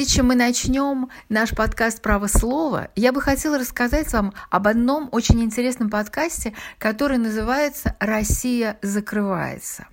Прежде 0.00 0.16
чем 0.16 0.28
мы 0.28 0.34
начнем 0.34 1.10
наш 1.28 1.50
подкаст 1.50 2.00
«Право 2.00 2.26
слова», 2.26 2.88
я 2.96 3.12
бы 3.12 3.20
хотела 3.20 3.58
рассказать 3.58 4.10
вам 4.14 4.32
об 4.48 4.66
одном 4.66 5.10
очень 5.12 5.42
интересном 5.42 5.90
подкасте, 5.90 6.54
который 6.78 7.18
называется 7.18 7.96
«Россия 8.00 8.78
закрывается». 8.80 9.88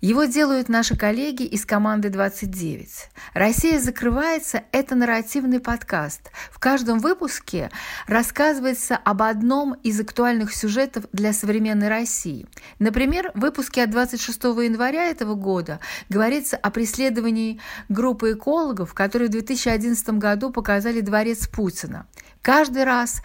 Его 0.00 0.26
делают 0.26 0.68
наши 0.68 0.96
коллеги 0.96 1.42
из 1.42 1.66
команды 1.66 2.08
29. 2.08 3.10
«Россия 3.34 3.80
закрывается»– 3.80 4.62
это 4.72 4.94
нарративный 4.94 5.58
подкаст. 5.58 6.30
В 6.52 6.60
каждом 6.60 7.00
выпуске 7.00 7.68
рассказывается 8.06 8.96
об 8.96 9.22
одном 9.22 9.74
из 9.82 9.98
актуальных 10.00 10.54
сюжетов 10.54 11.06
для 11.12 11.32
современной 11.32 11.88
России. 11.88 12.46
Например, 12.78 13.32
в 13.34 13.40
выпуске 13.40 13.82
от 13.82 13.90
26 13.90 14.44
января 14.44 15.06
этого 15.06 15.34
года 15.34 15.80
говорится 16.08 16.56
о 16.56 16.70
преследовании 16.70 17.60
группы 17.88 18.34
экологов, 18.34 18.94
которые 18.94 19.28
в 19.28 19.32
2011 19.32 20.10
году 20.10 20.50
показали 20.50 21.00
дворец 21.00 21.48
Путина. 21.48 22.06
Каждый 22.40 22.84
раз 22.84 23.20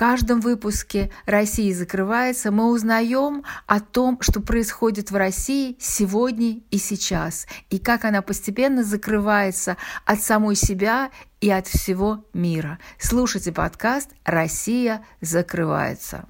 каждом 0.00 0.40
выпуске 0.40 1.10
«Россия 1.26 1.74
закрывается» 1.74 2.50
мы 2.50 2.70
узнаем 2.70 3.44
о 3.66 3.80
том, 3.80 4.16
что 4.22 4.40
происходит 4.40 5.10
в 5.10 5.16
России 5.16 5.76
сегодня 5.78 6.62
и 6.70 6.78
сейчас, 6.78 7.46
и 7.68 7.78
как 7.78 8.06
она 8.06 8.22
постепенно 8.22 8.82
закрывается 8.82 9.76
от 10.06 10.22
самой 10.22 10.56
себя 10.56 11.10
и 11.42 11.50
от 11.50 11.66
всего 11.66 12.24
мира. 12.32 12.78
Слушайте 12.98 13.52
подкаст 13.52 14.08
«Россия 14.24 15.04
закрывается». 15.20 16.26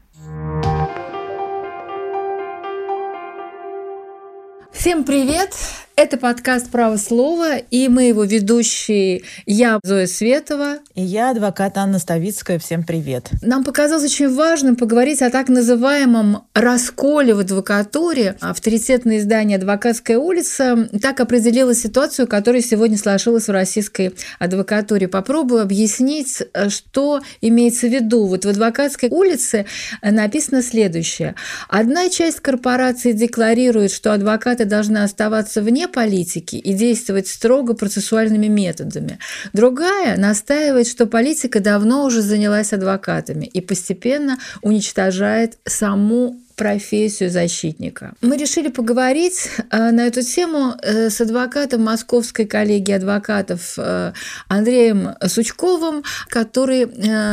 Всем 4.72 5.04
привет! 5.04 5.54
Это 6.02 6.16
подкаст 6.16 6.70
«Право 6.70 6.96
слова», 6.96 7.58
и 7.58 7.88
мы 7.88 8.04
его 8.04 8.24
ведущие 8.24 9.20
я, 9.44 9.78
Зоя 9.82 10.06
Светова. 10.06 10.78
И 10.94 11.02
я, 11.02 11.28
адвокат 11.28 11.76
Анна 11.76 11.98
Ставицкая. 11.98 12.58
Всем 12.58 12.84
привет. 12.84 13.28
Нам 13.42 13.64
показалось 13.64 14.04
очень 14.04 14.34
важным 14.34 14.76
поговорить 14.76 15.20
о 15.20 15.28
так 15.28 15.50
называемом 15.50 16.44
расколе 16.54 17.34
в 17.34 17.40
адвокатуре. 17.40 18.36
Авторитетное 18.40 19.18
издание 19.18 19.58
«Адвокатская 19.58 20.16
улица» 20.16 20.88
так 21.02 21.20
определило 21.20 21.74
ситуацию, 21.74 22.26
которая 22.26 22.62
сегодня 22.62 22.96
сложилась 22.96 23.48
в 23.48 23.52
российской 23.52 24.14
адвокатуре. 24.38 25.06
Попробую 25.06 25.60
объяснить, 25.60 26.42
что 26.68 27.20
имеется 27.42 27.88
в 27.88 27.92
виду. 27.92 28.24
Вот 28.24 28.46
в 28.46 28.48
«Адвокатской 28.48 29.10
улице» 29.10 29.66
написано 30.00 30.62
следующее. 30.62 31.34
Одна 31.68 32.08
часть 32.08 32.40
корпорации 32.40 33.12
декларирует, 33.12 33.92
что 33.92 34.14
адвокаты 34.14 34.64
должны 34.64 35.02
оставаться 35.02 35.60
вне 35.60 35.88
политики 35.90 36.56
и 36.56 36.72
действовать 36.72 37.28
строго 37.28 37.74
процессуальными 37.74 38.46
методами. 38.46 39.18
Другая 39.52 40.16
настаивает, 40.16 40.86
что 40.86 41.06
политика 41.06 41.60
давно 41.60 42.04
уже 42.04 42.22
занялась 42.22 42.72
адвокатами 42.72 43.46
и 43.46 43.60
постепенно 43.60 44.38
уничтожает 44.62 45.58
саму 45.64 46.40
профессию 46.60 47.30
защитника. 47.30 48.12
Мы 48.20 48.36
решили 48.36 48.68
поговорить 48.68 49.48
э, 49.70 49.90
на 49.92 50.06
эту 50.06 50.20
тему 50.20 50.74
э, 50.82 51.08
с 51.08 51.18
адвокатом 51.22 51.84
Московской 51.84 52.44
коллегии 52.44 52.92
адвокатов 52.92 53.78
э, 53.78 54.12
Андреем 54.48 55.14
Сучковым, 55.26 56.04
который 56.28 56.84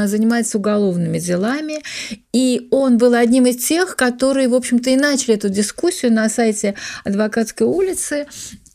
занимается 0.07 0.57
уголовными 0.57 1.19
делами. 1.19 1.81
И 2.31 2.69
он 2.71 2.97
был 2.97 3.15
одним 3.15 3.47
из 3.47 3.57
тех, 3.57 3.97
которые, 3.97 4.47
в 4.47 4.55
общем-то, 4.55 4.91
и 4.91 4.95
начали 4.95 5.35
эту 5.35 5.49
дискуссию 5.49 6.13
на 6.13 6.29
сайте 6.29 6.75
адвокатской 7.03 7.67
улицы. 7.67 8.27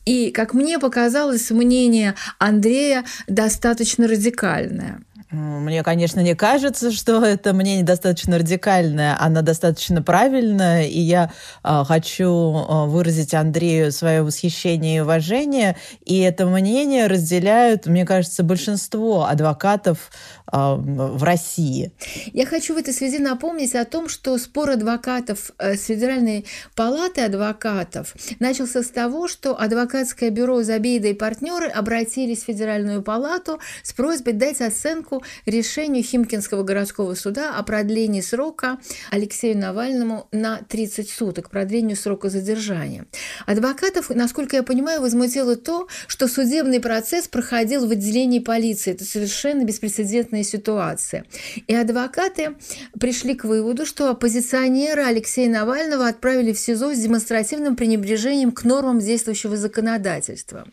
И, 0.04 0.32
как 0.32 0.52
мне 0.52 0.78
показалось, 0.78 1.50
мнение 1.50 2.14
Андрея 2.38 3.04
достаточно 3.26 4.06
радикальное. 4.06 5.00
Мне, 5.32 5.82
конечно, 5.82 6.20
не 6.20 6.34
кажется, 6.34 6.92
что 6.92 7.24
это 7.24 7.54
мнение 7.54 7.84
достаточно 7.84 8.38
радикальное, 8.38 9.16
оно 9.18 9.40
достаточно 9.40 10.02
правильное, 10.02 10.84
и 10.84 11.00
я 11.00 11.32
э, 11.64 11.84
хочу 11.86 12.28
э, 12.28 12.86
выразить 12.86 13.32
Андрею 13.32 13.92
свое 13.92 14.22
восхищение 14.22 14.98
и 14.98 15.00
уважение, 15.00 15.76
и 16.04 16.20
это 16.20 16.46
мнение 16.46 17.06
разделяют, 17.06 17.86
мне 17.86 18.04
кажется, 18.04 18.42
большинство 18.42 19.24
адвокатов 19.24 20.10
а, 20.54 20.74
в 20.76 21.22
России. 21.22 21.92
Я 22.34 22.44
хочу 22.44 22.74
в 22.74 22.76
этой 22.76 22.92
связи 22.92 23.18
напомнить 23.18 23.74
о 23.74 23.86
том, 23.86 24.10
что 24.10 24.36
спор 24.36 24.68
адвокатов 24.70 25.50
э, 25.58 25.76
с 25.76 25.86
Федеральной 25.86 26.44
палаты 26.76 27.22
адвокатов 27.22 28.14
начался 28.38 28.82
с 28.82 28.88
того, 28.88 29.28
что 29.28 29.58
адвокатское 29.58 30.28
бюро 30.28 30.62
«Забейда 30.62 31.08
и 31.08 31.14
партнеры» 31.14 31.68
обратились 31.68 32.42
в 32.42 32.46
Федеральную 32.46 33.02
палату 33.02 33.60
с 33.82 33.94
просьбой 33.94 34.34
дать 34.34 34.60
оценку 34.60 35.21
решению 35.46 36.04
Химкинского 36.04 36.62
городского 36.62 37.14
суда 37.14 37.56
о 37.56 37.62
продлении 37.62 38.20
срока 38.20 38.78
Алексею 39.10 39.58
Навальному 39.58 40.28
на 40.32 40.58
30 40.68 41.08
суток, 41.08 41.50
продлению 41.50 41.96
срока 41.96 42.30
задержания. 42.30 43.06
Адвокатов, 43.46 44.10
насколько 44.10 44.56
я 44.56 44.62
понимаю, 44.62 45.00
возмутило 45.00 45.56
то, 45.56 45.88
что 46.06 46.28
судебный 46.28 46.80
процесс 46.80 47.28
проходил 47.28 47.86
в 47.86 47.90
отделении 47.90 48.38
полиции. 48.38 48.92
Это 48.92 49.04
совершенно 49.04 49.64
беспрецедентная 49.64 50.42
ситуация. 50.42 51.24
И 51.66 51.74
адвокаты 51.74 52.56
пришли 52.98 53.34
к 53.34 53.44
выводу, 53.44 53.86
что 53.86 54.10
оппозиционера 54.10 55.06
Алексея 55.06 55.50
Навального 55.50 56.08
отправили 56.08 56.52
в 56.52 56.58
СИЗО 56.58 56.94
с 56.94 56.98
демонстративным 56.98 57.76
пренебрежением 57.76 58.52
к 58.52 58.64
нормам 58.64 58.98
действующего 58.98 59.56
законодательства. 59.56 60.66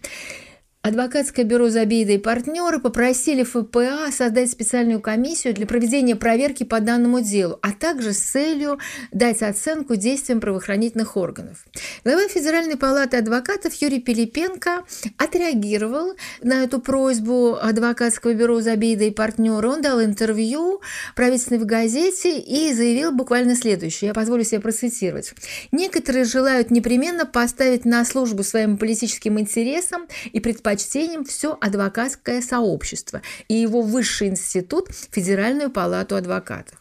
Адвокатское 0.81 1.43
бюро 1.43 1.69
«Забейда 1.69 2.13
и 2.13 2.17
партнеры» 2.17 2.79
попросили 2.79 3.43
ФПА 3.43 4.09
создать 4.13 4.49
специальную 4.49 5.01
комиссию 5.01 5.53
для 5.53 5.67
проведения 5.67 6.15
проверки 6.15 6.63
по 6.63 6.79
данному 6.79 7.19
делу, 7.19 7.59
а 7.61 7.73
также 7.73 8.13
с 8.13 8.19
целью 8.19 8.79
дать 9.11 9.41
оценку 9.41 9.97
действиям 9.97 10.39
правоохранительных 10.39 11.17
органов. 11.17 11.65
Глава 12.05 12.29
Федеральной 12.29 12.77
палаты 12.77 13.17
адвокатов 13.17 13.73
Юрий 13.73 13.99
Пилипенко 13.99 14.85
отреагировал 15.17 16.13
на 16.41 16.63
эту 16.63 16.79
просьбу 16.79 17.57
адвокатского 17.61 18.33
бюро 18.33 18.61
«Забейда 18.61 19.03
и 19.03 19.11
партнеры». 19.11 19.67
Он 19.67 19.81
дал 19.81 20.01
интервью 20.01 20.79
правительственной 21.13 21.59
в 21.59 21.65
газете 21.65 22.39
и 22.39 22.73
заявил 22.73 23.11
буквально 23.11 23.57
следующее. 23.57 24.07
Я 24.07 24.13
позволю 24.13 24.45
себе 24.45 24.61
процитировать. 24.61 25.33
«Некоторые 25.73 26.23
желают 26.23 26.71
непременно 26.71 27.25
поставить 27.25 27.83
на 27.83 28.05
службу 28.05 28.43
своим 28.43 28.77
политическим 28.77 29.37
интересам 29.37 30.07
и 30.31 30.39
предпочитать 30.39 30.69
предпочтением 30.79 31.25
все 31.25 31.57
адвокатское 31.59 32.41
сообщество 32.41 33.21
и 33.47 33.55
его 33.55 33.81
высший 33.81 34.29
институт– 34.29 34.87
Федеральную 35.11 35.69
палату 35.69 36.15
адвокатов. 36.15 36.78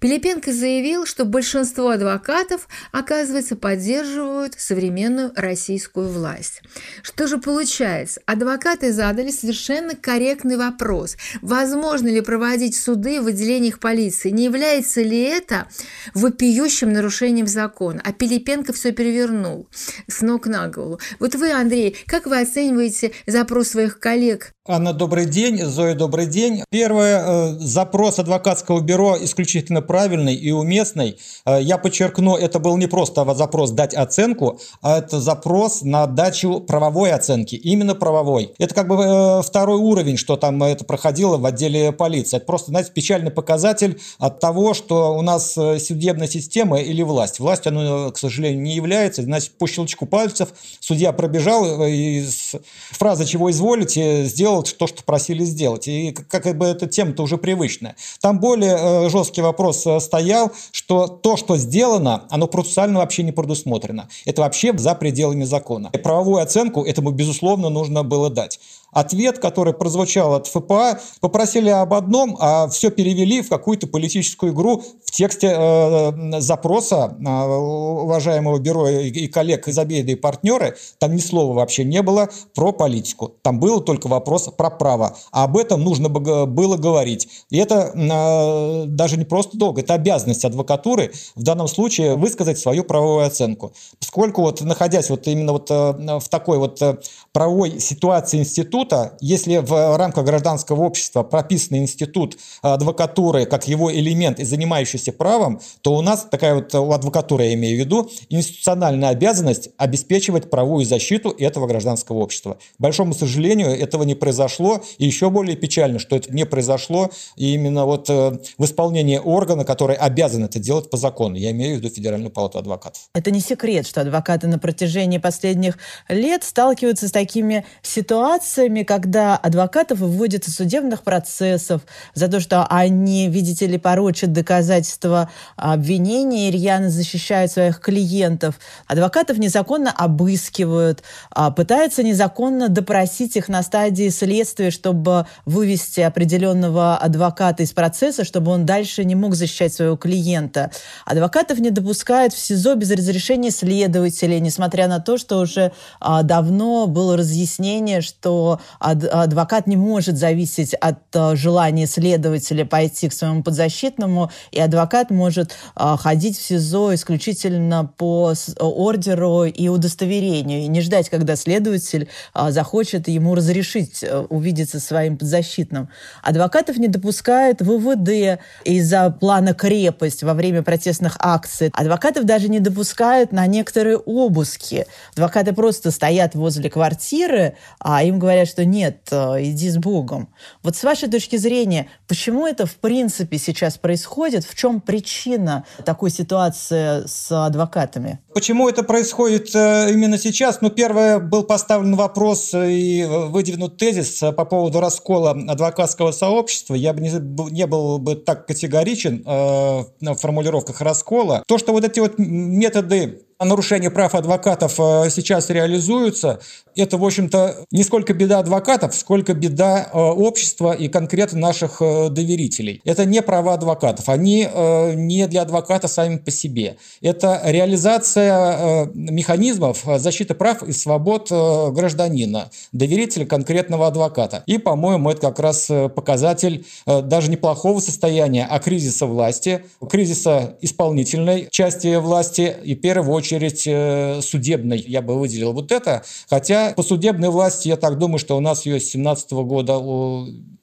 Пилипенко 0.00 0.52
заявил, 0.52 1.06
что 1.06 1.24
большинство 1.24 1.90
адвокатов, 1.90 2.68
оказывается, 2.92 3.56
поддерживают 3.56 4.54
современную 4.58 5.32
российскую 5.36 6.08
власть. 6.08 6.62
Что 7.02 7.26
же 7.26 7.38
получается? 7.38 8.20
Адвокаты 8.26 8.92
задали 8.92 9.30
совершенно 9.30 9.94
корректный 9.94 10.56
вопрос. 10.56 11.16
Возможно 11.42 12.08
ли 12.08 12.20
проводить 12.20 12.76
суды 12.76 13.20
в 13.20 13.26
отделениях 13.26 13.78
полиции? 13.78 14.30
Не 14.30 14.44
является 14.44 15.02
ли 15.02 15.20
это 15.20 15.66
вопиющим 16.14 16.92
нарушением 16.92 17.46
закона? 17.46 18.00
А 18.04 18.12
Пилипенко 18.12 18.72
все 18.72 18.92
перевернул 18.92 19.68
с 20.06 20.22
ног 20.22 20.46
на 20.46 20.68
голову. 20.68 21.00
Вот 21.18 21.34
вы, 21.34 21.52
Андрей, 21.52 21.96
как 22.06 22.26
вы 22.26 22.40
оцениваете 22.40 23.12
запрос 23.26 23.68
своих 23.68 23.98
коллег 23.98 24.52
Анна, 24.72 24.92
добрый 24.92 25.26
день. 25.26 25.64
Зоя, 25.64 25.96
добрый 25.96 26.26
день. 26.26 26.62
Первое. 26.70 27.24
Э, 27.26 27.58
запрос 27.58 28.20
адвокатского 28.20 28.80
бюро 28.80 29.16
исключительно 29.20 29.49
правильный 29.82 30.34
и 30.34 30.50
уместный. 30.50 31.18
Э, 31.44 31.58
я 31.60 31.78
подчеркну, 31.78 32.36
это 32.36 32.58
был 32.58 32.76
не 32.76 32.86
просто 32.86 33.24
запрос 33.34 33.70
дать 33.70 33.94
оценку, 33.94 34.60
а 34.82 34.98
это 34.98 35.20
запрос 35.20 35.82
на 35.82 36.06
дачу 36.06 36.60
правовой 36.60 37.12
оценки, 37.12 37.54
именно 37.54 37.94
правовой. 37.94 38.52
Это 38.58 38.74
как 38.74 38.88
бы 38.88 38.94
э, 38.94 39.42
второй 39.42 39.78
уровень, 39.78 40.16
что 40.16 40.36
там 40.36 40.62
это 40.62 40.84
проходило 40.84 41.36
в 41.36 41.46
отделе 41.46 41.92
полиции. 41.92 42.36
Это 42.36 42.46
просто, 42.46 42.70
знаете, 42.70 42.90
печальный 42.92 43.30
показатель 43.30 44.00
от 44.18 44.40
того, 44.40 44.74
что 44.74 45.14
у 45.16 45.22
нас 45.22 45.52
судебная 45.52 46.28
система 46.28 46.80
или 46.80 47.02
власть. 47.02 47.40
Власть, 47.40 47.66
она, 47.66 48.10
к 48.10 48.18
сожалению, 48.18 48.62
не 48.62 48.74
является. 48.74 49.22
Значит, 49.22 49.52
по 49.58 49.66
щелчку 49.66 50.06
пальцев 50.06 50.48
судья 50.80 51.12
пробежал 51.12 51.84
и 51.84 52.22
с 52.22 52.54
фразы 52.92 53.24
«чего 53.24 53.50
изволите» 53.50 54.24
сделал 54.24 54.62
то, 54.62 54.86
что 54.86 55.02
просили 55.02 55.44
сделать. 55.44 55.88
И 55.88 56.12
как 56.12 56.56
бы 56.56 56.66
эта 56.66 56.86
тема-то 56.86 57.22
уже 57.22 57.38
привычная. 57.38 57.96
Там 58.20 58.40
более 58.40 58.76
э, 58.76 59.08
жесткий 59.40 59.42
вопрос 59.42 59.86
э, 59.86 60.00
стоял, 60.00 60.50
что 60.72 61.06
то, 61.06 61.36
что 61.36 61.56
сделано, 61.56 62.22
оно 62.30 62.46
процессуально 62.46 62.98
вообще 62.98 63.22
не 63.22 63.32
предусмотрено. 63.32 64.08
Это 64.26 64.42
вообще 64.42 64.72
за 64.78 64.94
пределами 64.94 65.44
закона. 65.44 65.90
И 65.92 65.98
правовую 65.98 66.42
оценку 66.42 66.84
этому, 66.84 67.10
безусловно, 67.10 67.70
нужно 67.70 68.02
было 68.04 68.30
дать. 68.30 68.60
Ответ, 68.92 69.38
который 69.38 69.72
прозвучал 69.72 70.34
от 70.34 70.46
ФПА, 70.46 70.98
попросили 71.20 71.70
об 71.70 71.94
одном, 71.94 72.36
а 72.40 72.68
все 72.68 72.90
перевели 72.90 73.42
в 73.42 73.48
какую-то 73.48 73.86
политическую 73.86 74.52
игру 74.52 74.82
в 75.04 75.10
тексте 75.10 75.54
э, 75.56 76.40
запроса 76.40 77.16
э, 77.18 77.28
уважаемого 77.28 78.58
бюро 78.58 78.88
и, 78.88 79.26
коллег 79.28 79.68
из 79.68 79.78
обеда 79.78 80.12
и 80.12 80.14
партнеры. 80.14 80.76
Там 80.98 81.14
ни 81.14 81.20
слова 81.20 81.54
вообще 81.54 81.84
не 81.84 82.02
было 82.02 82.28
про 82.54 82.72
политику. 82.72 83.34
Там 83.42 83.60
был 83.60 83.80
только 83.80 84.08
вопрос 84.08 84.48
про 84.56 84.70
право. 84.70 85.16
А 85.32 85.44
об 85.44 85.56
этом 85.56 85.82
нужно 85.82 86.08
было 86.08 86.76
говорить. 86.76 87.28
И 87.50 87.58
это 87.58 87.92
э, 87.94 88.84
даже 88.86 89.16
не 89.16 89.24
просто 89.24 89.56
долг, 89.56 89.78
это 89.78 89.94
обязанность 89.94 90.44
адвокатуры 90.44 91.12
в 91.34 91.42
данном 91.42 91.68
случае 91.68 92.16
высказать 92.16 92.58
свою 92.58 92.84
правовую 92.84 93.26
оценку. 93.26 93.72
Поскольку 93.98 94.42
вот 94.42 94.60
находясь 94.60 95.10
вот 95.10 95.26
именно 95.26 95.52
вот 95.52 95.70
э, 95.70 96.18
в 96.18 96.28
такой 96.28 96.58
вот 96.58 96.80
э, 96.82 96.98
правовой 97.32 97.80
ситуации 97.80 98.38
института, 98.38 98.79
института, 98.80 99.16
если 99.20 99.58
в 99.58 99.96
рамках 99.96 100.24
гражданского 100.24 100.82
общества 100.82 101.22
прописан 101.22 101.78
институт 101.78 102.36
адвокатуры 102.62 103.46
как 103.46 103.68
его 103.68 103.92
элемент 103.92 104.40
и 104.40 104.44
занимающийся 104.44 105.12
правом, 105.12 105.60
то 105.82 105.94
у 105.94 106.02
нас 106.02 106.26
такая 106.30 106.54
вот, 106.54 106.74
у 106.74 106.92
адвокатуры 106.92 107.44
я 107.44 107.54
имею 107.54 107.76
в 107.76 107.80
виду, 107.80 108.10
институциональная 108.28 109.10
обязанность 109.10 109.70
обеспечивать 109.76 110.50
правовую 110.50 110.84
защиту 110.84 111.30
этого 111.30 111.66
гражданского 111.66 112.18
общества. 112.18 112.58
К 112.78 112.80
большому 112.80 113.14
сожалению, 113.14 113.70
этого 113.70 114.04
не 114.04 114.14
произошло, 114.14 114.80
и 114.98 115.06
еще 115.06 115.30
более 115.30 115.56
печально, 115.56 115.98
что 115.98 116.16
это 116.16 116.32
не 116.32 116.46
произошло 116.46 117.10
именно 117.36 117.84
вот 117.84 118.08
э, 118.08 118.38
в 118.58 118.64
исполнении 118.64 119.18
органа, 119.18 119.64
который 119.64 119.96
обязан 119.96 120.44
это 120.44 120.58
делать 120.58 120.90
по 120.90 120.96
закону. 120.96 121.36
Я 121.36 121.50
имею 121.50 121.76
в 121.76 121.78
виду 121.78 121.94
Федеральную 121.94 122.30
палату 122.30 122.58
адвокатов. 122.58 123.02
Это 123.14 123.30
не 123.30 123.40
секрет, 123.40 123.86
что 123.86 124.00
адвокаты 124.00 124.46
на 124.46 124.58
протяжении 124.58 125.18
последних 125.18 125.78
лет 126.08 126.44
сталкиваются 126.44 127.08
с 127.08 127.12
такими 127.12 127.64
ситуациями, 127.82 128.69
случаями, 128.70 128.82
когда 128.82 129.36
адвокатов 129.36 129.98
выводят 129.98 130.46
из 130.46 130.56
судебных 130.56 131.02
процессов 131.02 131.82
за 132.14 132.28
то, 132.28 132.40
что 132.40 132.66
они, 132.66 133.28
видите 133.28 133.66
ли, 133.66 133.78
порочат 133.78 134.32
доказательства 134.32 135.28
обвинения 135.56 136.48
и 136.48 136.52
рьяно 136.52 136.90
защищают 136.90 137.52
своих 137.52 137.80
клиентов. 137.80 138.58
Адвокатов 138.86 139.38
незаконно 139.38 139.90
обыскивают, 139.90 141.02
а, 141.30 141.50
пытаются 141.50 142.02
незаконно 142.02 142.68
допросить 142.68 143.36
их 143.36 143.48
на 143.48 143.62
стадии 143.62 144.08
следствия, 144.10 144.70
чтобы 144.70 145.26
вывести 145.44 146.00
определенного 146.00 146.96
адвоката 146.96 147.62
из 147.62 147.72
процесса, 147.72 148.24
чтобы 148.24 148.52
он 148.52 148.66
дальше 148.66 149.04
не 149.04 149.14
мог 149.14 149.34
защищать 149.34 149.72
своего 149.74 149.96
клиента. 149.96 150.70
Адвокатов 151.04 151.58
не 151.58 151.70
допускают 151.70 152.32
в 152.32 152.38
СИЗО 152.38 152.74
без 152.74 152.90
разрешения 152.90 153.50
следователей, 153.50 154.40
несмотря 154.40 154.88
на 154.88 155.00
то, 155.00 155.18
что 155.18 155.38
уже 155.40 155.72
а, 156.00 156.22
давно 156.22 156.86
было 156.86 157.16
разъяснение, 157.16 158.00
что 158.00 158.59
адвокат 158.78 159.66
не 159.66 159.76
может 159.76 160.16
зависеть 160.16 160.74
от 160.74 160.98
э, 161.14 161.36
желания 161.36 161.86
следователя 161.86 162.64
пойти 162.64 163.08
к 163.08 163.12
своему 163.12 163.42
подзащитному, 163.42 164.30
и 164.52 164.60
адвокат 164.60 165.10
может 165.10 165.56
э, 165.76 165.96
ходить 165.98 166.38
в 166.38 166.42
СИЗО 166.42 166.94
исключительно 166.94 167.90
по 167.96 168.32
ордеру 168.58 169.44
и 169.44 169.68
удостоверению, 169.68 170.60
и 170.60 170.66
не 170.66 170.80
ждать, 170.80 171.08
когда 171.08 171.36
следователь 171.36 172.08
э, 172.34 172.50
захочет 172.50 173.08
ему 173.08 173.34
разрешить 173.34 174.04
увидеться 174.28 174.80
своим 174.80 175.16
подзащитным. 175.16 175.88
Адвокатов 176.22 176.76
не 176.76 176.88
допускают 176.88 177.60
ВВД 177.60 178.40
из-за 178.64 179.10
плана 179.10 179.54
крепость 179.54 180.22
во 180.22 180.34
время 180.34 180.62
протестных 180.62 181.16
акций. 181.18 181.70
Адвокатов 181.72 182.24
даже 182.24 182.48
не 182.48 182.60
допускают 182.60 183.32
на 183.32 183.46
некоторые 183.46 183.96
обыски. 183.96 184.86
Адвокаты 185.12 185.52
просто 185.52 185.90
стоят 185.90 186.34
возле 186.34 186.70
квартиры, 186.70 187.56
а 187.78 188.02
им 188.02 188.18
говорят, 188.18 188.48
что 188.50 188.64
нет, 188.64 189.08
э, 189.10 189.44
иди 189.44 189.70
с 189.70 189.78
Богом. 189.78 190.28
Вот 190.62 190.76
с 190.76 190.82
вашей 190.82 191.08
точки 191.08 191.36
зрения, 191.36 191.88
почему 192.06 192.46
это 192.46 192.66
в 192.66 192.76
принципе 192.76 193.38
сейчас 193.38 193.78
происходит? 193.78 194.44
В 194.44 194.54
чем 194.54 194.80
причина 194.80 195.64
такой 195.84 196.10
ситуации 196.10 197.06
с 197.06 197.30
адвокатами? 197.30 198.20
Почему 198.34 198.68
это 198.68 198.82
происходит 198.82 199.54
э, 199.54 199.92
именно 199.92 200.18
сейчас? 200.18 200.60
Ну, 200.60 200.70
первое, 200.70 201.18
был 201.18 201.44
поставлен 201.44 201.94
вопрос 201.96 202.52
и 202.54 203.06
выдвинут 203.08 203.76
тезис 203.76 204.20
по 204.20 204.44
поводу 204.44 204.80
раскола 204.80 205.30
адвокатского 205.30 206.12
сообщества. 206.12 206.74
Я 206.74 206.92
бы 206.92 207.00
не, 207.00 207.10
не 207.50 207.66
был 207.66 207.98
бы 207.98 208.16
так 208.16 208.46
категоричен 208.46 209.22
э, 209.24 209.30
в 209.30 210.14
формулировках 210.16 210.80
раскола. 210.80 211.42
То, 211.46 211.58
что 211.58 211.72
вот 211.72 211.84
эти 211.84 212.00
вот 212.00 212.18
методы 212.18 213.22
нарушения 213.44 213.90
прав 213.90 214.14
адвокатов 214.14 214.78
э, 214.78 215.10
сейчас 215.10 215.50
реализуются, 215.50 216.40
это, 216.76 216.98
в 216.98 217.04
общем-то, 217.04 217.64
не 217.70 217.82
сколько 217.84 218.12
беда 218.12 218.38
адвокатов, 218.38 218.94
сколько 218.94 219.34
беда 219.34 219.88
э, 219.92 219.98
общества 219.98 220.72
и 220.72 220.88
конкретно 220.88 221.38
наших 221.38 221.80
э, 221.80 222.08
доверителей. 222.10 222.80
Это 222.84 223.04
не 223.04 223.22
права 223.22 223.54
адвокатов, 223.54 224.08
они 224.08 224.48
не 224.94 225.26
для 225.26 225.42
адвоката 225.42 225.88
сами 225.88 226.18
по 226.18 226.30
себе. 226.30 226.76
Это 227.00 227.40
реализация 227.44 228.90
механизмов 228.94 229.84
защиты 229.96 230.34
прав 230.34 230.62
и 230.62 230.72
свобод 230.72 231.30
гражданина, 231.30 232.50
доверителя 232.72 233.26
конкретного 233.26 233.86
адвоката. 233.86 234.42
И, 234.46 234.58
по-моему, 234.58 235.10
это 235.10 235.20
как 235.20 235.38
раз 235.38 235.70
показатель 235.94 236.66
даже 236.86 237.30
неплохого 237.30 237.80
состояния, 237.80 238.46
а 238.48 238.58
кризиса 238.58 239.06
власти, 239.06 239.64
кризиса 239.88 240.56
исполнительной 240.60 241.48
части 241.50 241.96
власти 241.96 242.56
и, 242.64 242.74
в 242.74 242.80
первую 242.80 243.14
очередь, 243.14 243.29
очередь 243.30 243.64
э, 243.66 244.20
судебной 244.22 244.78
я 244.78 245.02
бы 245.02 245.18
выделил 245.18 245.52
вот 245.52 245.72
это. 245.72 246.02
Хотя 246.28 246.72
по 246.72 246.82
судебной 246.82 247.30
власти, 247.30 247.68
я 247.68 247.76
так 247.76 247.98
думаю, 247.98 248.18
что 248.18 248.36
у 248.36 248.40
нас 248.40 248.66
ее 248.66 248.80
с 248.80 248.90
17 248.90 249.32
года 249.32 249.78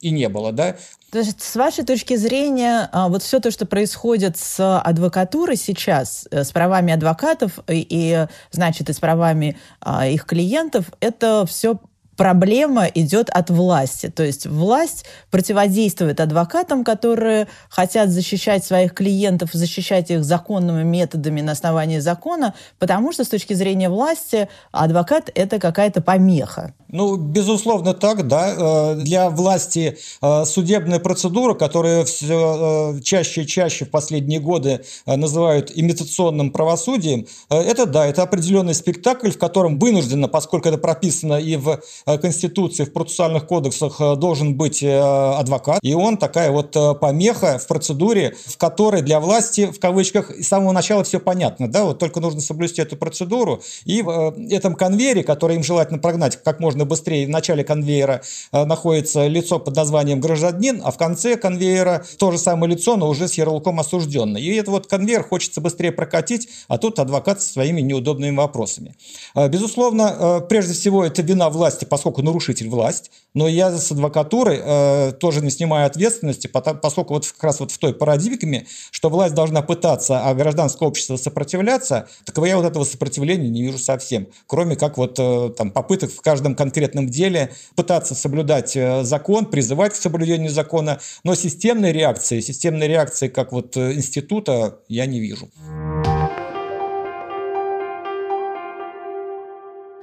и 0.00 0.10
не 0.10 0.28
было, 0.28 0.52
да. 0.52 0.76
То 1.10 1.18
есть, 1.18 1.40
с 1.40 1.56
вашей 1.56 1.84
точки 1.84 2.16
зрения, 2.16 2.88
а, 2.92 3.08
вот 3.08 3.22
все 3.22 3.40
то, 3.40 3.50
что 3.50 3.64
происходит 3.64 4.36
с 4.36 4.80
адвокатурой 4.80 5.56
сейчас, 5.56 6.28
э, 6.30 6.44
с 6.44 6.52
правами 6.52 6.92
адвокатов 6.92 7.58
и, 7.68 7.86
и 7.88 8.26
значит, 8.50 8.90
и 8.90 8.92
с 8.92 8.98
правами 8.98 9.56
а, 9.80 10.06
их 10.06 10.26
клиентов, 10.26 10.86
это 11.00 11.46
все 11.46 11.78
проблема 12.18 12.86
идет 12.86 13.30
от 13.30 13.48
власти. 13.48 14.10
То 14.10 14.24
есть 14.24 14.46
власть 14.46 15.06
противодействует 15.30 16.20
адвокатам, 16.20 16.84
которые 16.84 17.46
хотят 17.70 18.10
защищать 18.10 18.64
своих 18.64 18.92
клиентов, 18.92 19.50
защищать 19.52 20.10
их 20.10 20.24
законными 20.24 20.82
методами 20.82 21.40
на 21.40 21.52
основании 21.52 22.00
закона, 22.00 22.54
потому 22.78 23.12
что 23.12 23.24
с 23.24 23.28
точки 23.28 23.54
зрения 23.54 23.88
власти 23.88 24.48
адвокат– 24.72 25.30
это 25.34 25.60
какая-то 25.60 26.02
помеха. 26.02 26.74
Ну, 26.90 27.16
безусловно, 27.16 27.92
так, 27.92 28.26
да. 28.26 28.54
Э, 28.56 28.94
для 28.94 29.28
власти 29.28 29.98
э, 30.22 30.44
судебная 30.46 30.98
процедура, 30.98 31.54
которую 31.54 32.06
все 32.06 32.94
э, 32.96 33.00
чаще 33.02 33.42
и 33.42 33.46
чаще 33.46 33.84
в 33.84 33.90
последние 33.90 34.40
годы 34.40 34.84
называют 35.06 35.70
имитационным 35.74 36.50
правосудием, 36.50 37.26
это, 37.50 37.84
да, 37.86 38.06
это 38.06 38.22
определенный 38.22 38.74
спектакль, 38.74 39.30
в 39.30 39.38
котором 39.38 39.78
вынужденно, 39.78 40.28
поскольку 40.28 40.68
это 40.68 40.78
прописано 40.78 41.34
и 41.34 41.56
в 41.56 41.80
Конституции, 42.20 42.84
в 42.84 42.92
процессуальных 42.92 43.46
кодексах, 43.46 43.98
должен 44.18 44.54
быть 44.54 44.82
адвокат. 44.82 45.80
И 45.82 45.94
он 45.94 46.16
такая 46.16 46.50
вот 46.50 46.76
помеха 47.00 47.58
в 47.58 47.66
процедуре, 47.66 48.34
в 48.46 48.56
которой 48.56 49.02
для 49.02 49.20
власти, 49.20 49.66
в 49.66 49.78
кавычках, 49.78 50.30
с 50.30 50.48
самого 50.48 50.72
начала 50.72 51.04
все 51.04 51.20
понятно, 51.20 51.68
да, 51.68 51.84
вот 51.84 51.98
только 51.98 52.20
нужно 52.20 52.40
соблюсти 52.40 52.80
эту 52.82 52.96
процедуру. 52.96 53.62
И 53.84 54.02
в 54.02 54.34
этом 54.50 54.74
конвейере, 54.74 55.22
который 55.22 55.56
им 55.56 55.62
желательно 55.62 55.98
прогнать 55.98 56.42
как 56.42 56.60
можно 56.60 56.84
быстрее. 56.84 57.26
В 57.26 57.30
начале 57.30 57.64
конвейера 57.64 58.22
э, 58.52 58.64
находится 58.64 59.26
лицо 59.26 59.58
под 59.58 59.76
названием 59.76 60.20
гражданин, 60.20 60.80
а 60.84 60.90
в 60.90 60.96
конце 60.96 61.36
конвейера 61.36 62.04
то 62.18 62.30
же 62.30 62.38
самое 62.38 62.72
лицо, 62.72 62.96
но 62.96 63.08
уже 63.08 63.28
с 63.28 63.34
ярлыком 63.34 63.80
осужденный. 63.80 64.42
И 64.42 64.54
этот 64.54 64.68
вот 64.68 64.86
конвейер 64.86 65.22
хочется 65.22 65.60
быстрее 65.60 65.92
прокатить, 65.92 66.48
а 66.68 66.78
тут 66.78 66.98
адвокат 66.98 67.42
со 67.42 67.52
своими 67.52 67.80
неудобными 67.80 68.36
вопросами. 68.36 68.94
Э, 69.34 69.48
безусловно, 69.48 70.16
э, 70.18 70.40
прежде 70.48 70.72
всего, 70.74 71.04
это 71.04 71.22
вина 71.22 71.50
власти, 71.50 71.84
поскольку 71.98 72.22
нарушитель 72.22 72.68
власть, 72.68 73.10
но 73.34 73.48
я 73.48 73.76
с 73.76 73.90
адвокатурой 73.90 75.12
тоже 75.14 75.40
не 75.40 75.50
снимаю 75.50 75.86
ответственности, 75.86 76.46
поскольку 76.46 77.14
вот 77.14 77.26
как 77.26 77.42
раз 77.42 77.60
вот 77.60 77.72
в 77.72 77.78
той 77.78 77.92
парадигме, 77.92 78.66
что 78.90 79.10
власть 79.10 79.34
должна 79.34 79.62
пытаться, 79.62 80.24
а 80.24 80.34
гражданское 80.34 80.86
общество 80.86 81.16
сопротивляться, 81.16 82.08
так 82.24 82.38
я 82.46 82.56
вот 82.56 82.64
этого 82.64 82.84
сопротивления 82.84 83.48
не 83.48 83.62
вижу 83.62 83.78
совсем, 83.78 84.28
кроме 84.46 84.76
как 84.76 84.96
вот 84.96 85.18
там 85.56 85.72
попыток 85.72 86.12
в 86.12 86.20
каждом 86.20 86.54
конкретном 86.54 87.08
деле, 87.08 87.52
пытаться 87.74 88.14
соблюдать 88.14 88.76
э, 88.76 89.02
закон, 89.04 89.46
призывать 89.46 89.92
к 89.92 89.96
соблюдению 89.96 90.50
закона, 90.50 91.00
но 91.24 91.34
системной 91.34 91.92
реакции, 91.92 92.40
системной 92.40 92.88
реакции 92.88 93.28
как 93.28 93.52
вот 93.52 93.76
э, 93.76 93.94
института 93.94 94.78
я 94.88 95.06
не 95.06 95.20
вижу. 95.20 95.48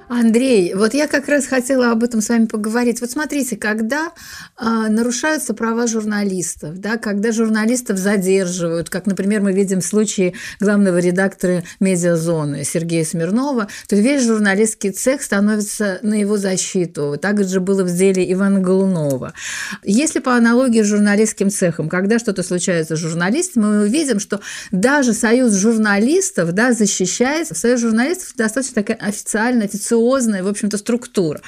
Андрей, 0.08 0.72
вот 0.74 0.94
я 0.94 1.08
как 1.08 1.28
раз 1.28 1.46
хотела 1.46 1.90
об 1.90 2.04
этом 2.04 2.20
с 2.20 2.28
вами 2.28 2.46
поговорить. 2.46 3.00
Вот 3.00 3.10
смотрите, 3.10 3.56
когда 3.56 4.12
э, 4.58 4.64
нарушаются 4.64 5.52
права 5.52 5.86
журналистов, 5.86 6.78
да, 6.78 6.96
когда 6.96 7.32
журналистов 7.32 7.98
задерживают, 7.98 8.88
как, 8.88 9.06
например, 9.06 9.40
мы 9.40 9.52
видим 9.52 9.80
в 9.80 9.84
случае 9.84 10.34
главного 10.60 10.98
редактора 10.98 11.64
«Медиазоны» 11.80 12.64
Сергея 12.64 13.04
Смирнова, 13.04 13.66
то 13.88 13.96
весь 13.96 14.24
журналистский 14.24 14.90
цех 14.90 15.22
становится 15.22 15.98
на 16.02 16.14
его 16.14 16.36
защиту. 16.36 17.18
Так 17.20 17.42
же 17.44 17.60
было 17.60 17.82
в 17.82 17.92
деле 17.92 18.32
Ивана 18.32 18.60
Голунова. 18.60 19.34
Если 19.82 20.20
по 20.20 20.36
аналогии 20.36 20.82
с 20.82 20.86
журналистским 20.86 21.50
цехом, 21.50 21.88
когда 21.88 22.18
что-то 22.20 22.44
случается 22.44 22.96
с 22.96 22.98
журналистами, 23.00 23.64
мы 23.64 23.82
увидим, 23.82 24.20
что 24.20 24.40
даже 24.70 25.12
союз 25.14 25.54
журналистов 25.54 26.52
да, 26.52 26.72
защищает, 26.72 27.48
союз 27.48 27.80
журналистов 27.80 28.34
достаточно 28.36 28.82
такая 28.82 28.98
официальная, 28.98 29.66
официальная 29.66 29.66
амбициозная, 29.96 30.42
в 30.42 30.48
общем-то, 30.48 30.78
структура. 30.78 31.40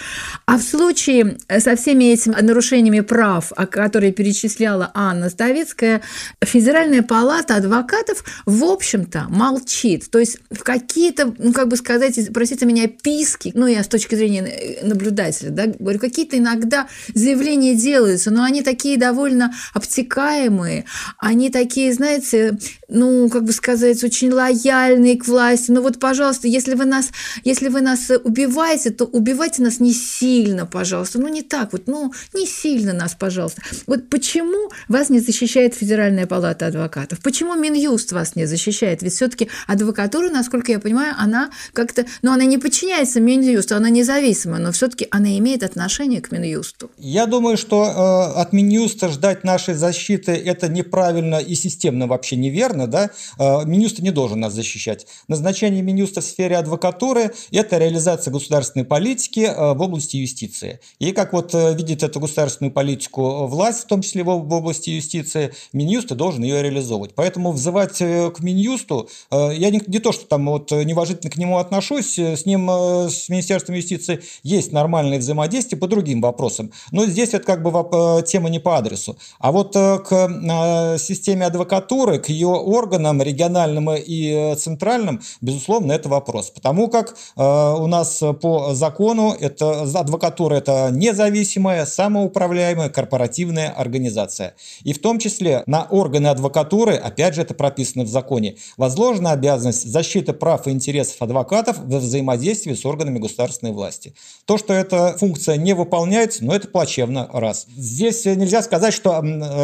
А 0.47 0.59
в 0.59 0.63
случае 0.63 1.39
со 1.59 1.77
всеми 1.77 2.13
этими 2.13 2.35
нарушениями 2.41 3.01
прав, 3.01 3.53
о 3.57 3.67
которые 3.67 4.13
перечисляла 4.13 4.91
Анна 4.95 5.31
Ставицкая, 5.31 6.03
Федеральная 6.43 7.03
палата 7.03 7.57
адвокатов, 7.57 8.25
в 8.47 8.65
общем-то, 8.65 9.27
молчит. 9.29 10.11
То 10.11 10.19
есть 10.19 10.39
в 10.51 10.63
какие-то, 10.63 11.33
ну, 11.39 11.53
как 11.53 11.69
бы 11.69 11.77
сказать, 11.77 12.19
простите 12.33 12.67
меня, 12.67 12.89
писки, 12.89 13.53
ну, 13.55 13.67
я 13.67 13.83
с 13.83 13.89
точки 13.89 14.15
зрения 14.15 14.81
наблюдателя, 14.83 15.51
да, 15.51 15.67
говорю, 15.67 15.99
какие-то 15.99 16.39
иногда 16.39 16.89
заявления 17.15 17.75
делаются, 17.75 18.31
но 18.31 18.43
они 18.43 18.63
такие 18.63 18.97
довольно 18.97 19.53
обтекаемые, 19.75 20.85
они 21.19 21.51
такие, 21.51 21.93
знаете, 21.93 22.59
ну, 22.89 23.29
как 23.29 23.45
бы 23.45 23.53
сказать, 23.53 24.03
очень 24.03 24.33
лояльные 24.33 25.19
к 25.19 25.27
власти. 25.27 25.71
Ну 25.71 25.83
вот, 25.83 25.99
пожалуйста, 25.99 26.49
если 26.49 26.75
вы 26.75 26.85
нас, 26.85 27.11
если 27.45 27.69
вы 27.69 27.81
нас 27.81 28.11
убиваете, 28.39 28.91
то 28.91 29.05
убивайте 29.05 29.63
нас 29.63 29.81
не 29.81 29.93
сильно, 29.93 30.67
пожалуйста. 30.67 31.19
Ну, 31.19 31.29
не 31.29 31.43
так 31.43 31.73
вот, 31.73 31.83
ну, 31.87 32.13
не 32.35 32.47
сильно 32.47 32.93
нас, 32.93 33.15
пожалуйста. 33.19 33.63
Вот 33.87 34.09
почему 34.09 34.71
вас 34.89 35.11
не 35.11 35.21
защищает 35.21 35.75
Федеральная 35.75 36.27
палата 36.27 36.67
адвокатов? 36.67 37.21
Почему 37.21 37.55
Минюст 37.55 38.13
вас 38.13 38.37
не 38.37 38.47
защищает? 38.47 39.03
Ведь 39.03 39.13
все-таки 39.13 39.49
адвокатура, 39.67 40.31
насколько 40.31 40.73
я 40.73 40.79
понимаю, 40.79 41.15
она 41.19 41.51
как-то, 41.73 42.05
ну, 42.23 42.33
она 42.33 42.45
не 42.45 42.59
подчиняется 42.59 43.21
Минюсту, 43.21 43.77
она 43.77 43.91
независимая, 43.91 44.61
но 44.61 44.73
все-таки 44.73 45.09
она 45.11 45.37
имеет 45.39 45.63
отношение 45.63 46.21
к 46.21 46.31
Минюсту. 46.33 46.91
Я 46.99 47.27
думаю, 47.27 47.57
что 47.57 47.85
э, 47.85 48.41
от 48.41 48.53
Минюста 48.53 49.09
ждать 49.09 49.45
нашей 49.45 49.75
защиты 49.75 50.33
это 50.33 50.69
неправильно 50.69 51.37
и 51.37 51.55
системно 51.55 52.07
вообще 52.07 52.37
неверно 52.37 52.59
верно, 52.59 52.87
да, 52.87 53.11
э, 53.39 53.65
Минюст 53.67 54.01
не 54.01 54.11
должен 54.11 54.41
нас 54.41 54.53
защищать. 54.53 55.07
Назначение 55.29 55.83
Минюста 55.83 56.21
в 56.21 56.25
сфере 56.25 56.57
адвокатуры– 56.57 57.33
это 57.53 57.79
реализация 57.79 58.28
государственной 58.31 58.85
политики 58.85 59.41
э, 59.41 59.75
в 59.75 59.83
области 59.83 60.17
юстиции. 60.17 60.81
И 60.99 61.13
как 61.13 61.33
вот 61.33 61.55
э, 61.55 61.75
видит 61.75 62.03
эту 62.03 62.21
государственную 62.21 62.73
политику 62.73 63.47
власть, 63.47 63.85
в 63.85 63.87
том 63.87 64.03
числе 64.03 64.23
в 64.23 64.29
области 64.29 64.91
юстиции, 64.91 65.53
Минюст 65.73 66.09
должен 66.09 66.43
ее 66.43 66.63
реализовывать. 66.63 67.15
Поэтому 67.15 67.53
взывать 67.53 67.99
к 67.99 68.41
Минюсту, 68.41 69.09
я 69.31 69.71
не, 69.71 69.81
не 69.87 69.99
то, 69.99 70.13
что 70.13 70.27
там 70.27 70.47
вот 70.47 70.71
неуважительно 70.71 71.31
к 71.31 71.37
нему 71.37 71.59
отношусь, 71.59 72.19
с 72.19 72.47
ним, 72.47 72.69
с 72.69 73.29
Министерством 73.29 73.77
юстиции 73.77 74.23
есть 74.43 74.73
нормальное 74.73 75.19
взаимодействие 75.19 75.79
по 75.79 75.87
другим 75.89 76.21
вопросам. 76.21 76.73
Но 76.93 77.07
здесь 77.07 77.35
это 77.35 77.45
как 77.45 77.63
бы 77.63 78.23
тема 78.27 78.49
не 78.51 78.59
по 78.59 78.77
адресу. 78.77 79.17
А 79.39 79.53
вот 79.53 79.75
к 79.75 80.99
системе 80.99 81.47
адвокатуры, 81.47 82.19
к 82.19 82.29
ее 82.29 82.49
органам, 82.49 83.23
региональным 83.23 83.91
и 83.95 84.31
э, 84.31 84.57
центральным, 84.57 85.21
безусловно, 85.41 85.93
это 85.93 86.09
вопрос. 86.09 86.51
Потому 86.51 86.89
как 86.89 87.17
э, 87.37 87.43
у 87.43 87.87
нас 87.87 88.18
по 88.21 88.75
закону 88.75 89.35
это, 89.39 89.83
адвокатура– 89.83 90.55
это 90.57 90.91
независимая, 90.93 91.87
самоуправляемая 91.87 92.91
корпоративная 92.91 93.71
организация. 93.71 94.55
И 94.85 94.93
в 94.93 95.01
том 95.01 95.19
числе 95.19 95.63
на 95.67 95.85
органы 95.85 96.27
адвокатуры, 96.29 96.95
опять 96.95 97.35
же, 97.35 97.43
это 97.43 97.55
прописано 97.55 98.05
в 98.05 98.09
законе, 98.09 98.57
возложена 98.77 99.33
обязанность 99.33 99.91
защиты 99.91 100.33
прав 100.33 100.67
и 100.67 100.71
интересов 100.71 101.23
адвокатов 101.23 101.79
во 101.79 101.99
взаимодействии 101.99 102.75
с 102.75 102.85
органами 102.85 103.19
государственной 103.19 103.73
власти. 103.73 104.15
То, 104.45 104.59
что 104.59 104.75
эта 104.75 105.17
функция 105.17 105.57
не 105.57 105.75
выполняется, 105.75 106.45
ну, 106.45 106.53
это 106.53 106.69
плачевно, 106.69 107.29
раз. 107.33 107.67
Здесь 107.77 108.25
нельзя 108.27 108.63
сказать, 108.63 108.93
что 108.93 109.23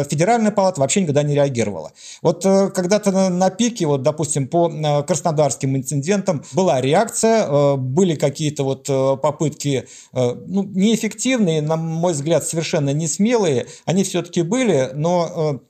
Федеральная 0.09 0.51
палата 0.51 0.81
вообще 0.81 1.01
никогда 1.01 1.23
не 1.23 1.35
реагировала. 1.35 1.91
Вот 2.21 2.45
э, 2.45 2.69
когда 2.69 2.95
когда-то 2.99 3.29
на, 3.29 3.49
пике, 3.49 3.85
вот, 3.85 4.03
допустим, 4.03 4.47
по 4.47 4.69
э, 4.69 5.03
краснодарским 5.03 5.75
инцидентам 5.75 6.43
была 6.53 6.81
реакция, 6.81 7.45
э, 7.45 7.75
были 7.75 8.15
какие-то 8.45 8.63
вот 8.63 8.89
э, 8.89 9.17
попытки, 9.17 9.87
ну, 10.13 10.63
неэффективные, 10.63 11.61
на 11.61 11.77
мой 11.77 12.13
взгляд, 12.13 12.45
совершенно 12.45 12.91
не 12.91 13.07
смелые, 13.07 13.65
они 13.85 14.03
все-таки 14.03 14.43
были, 14.43 14.91
но 14.93 15.61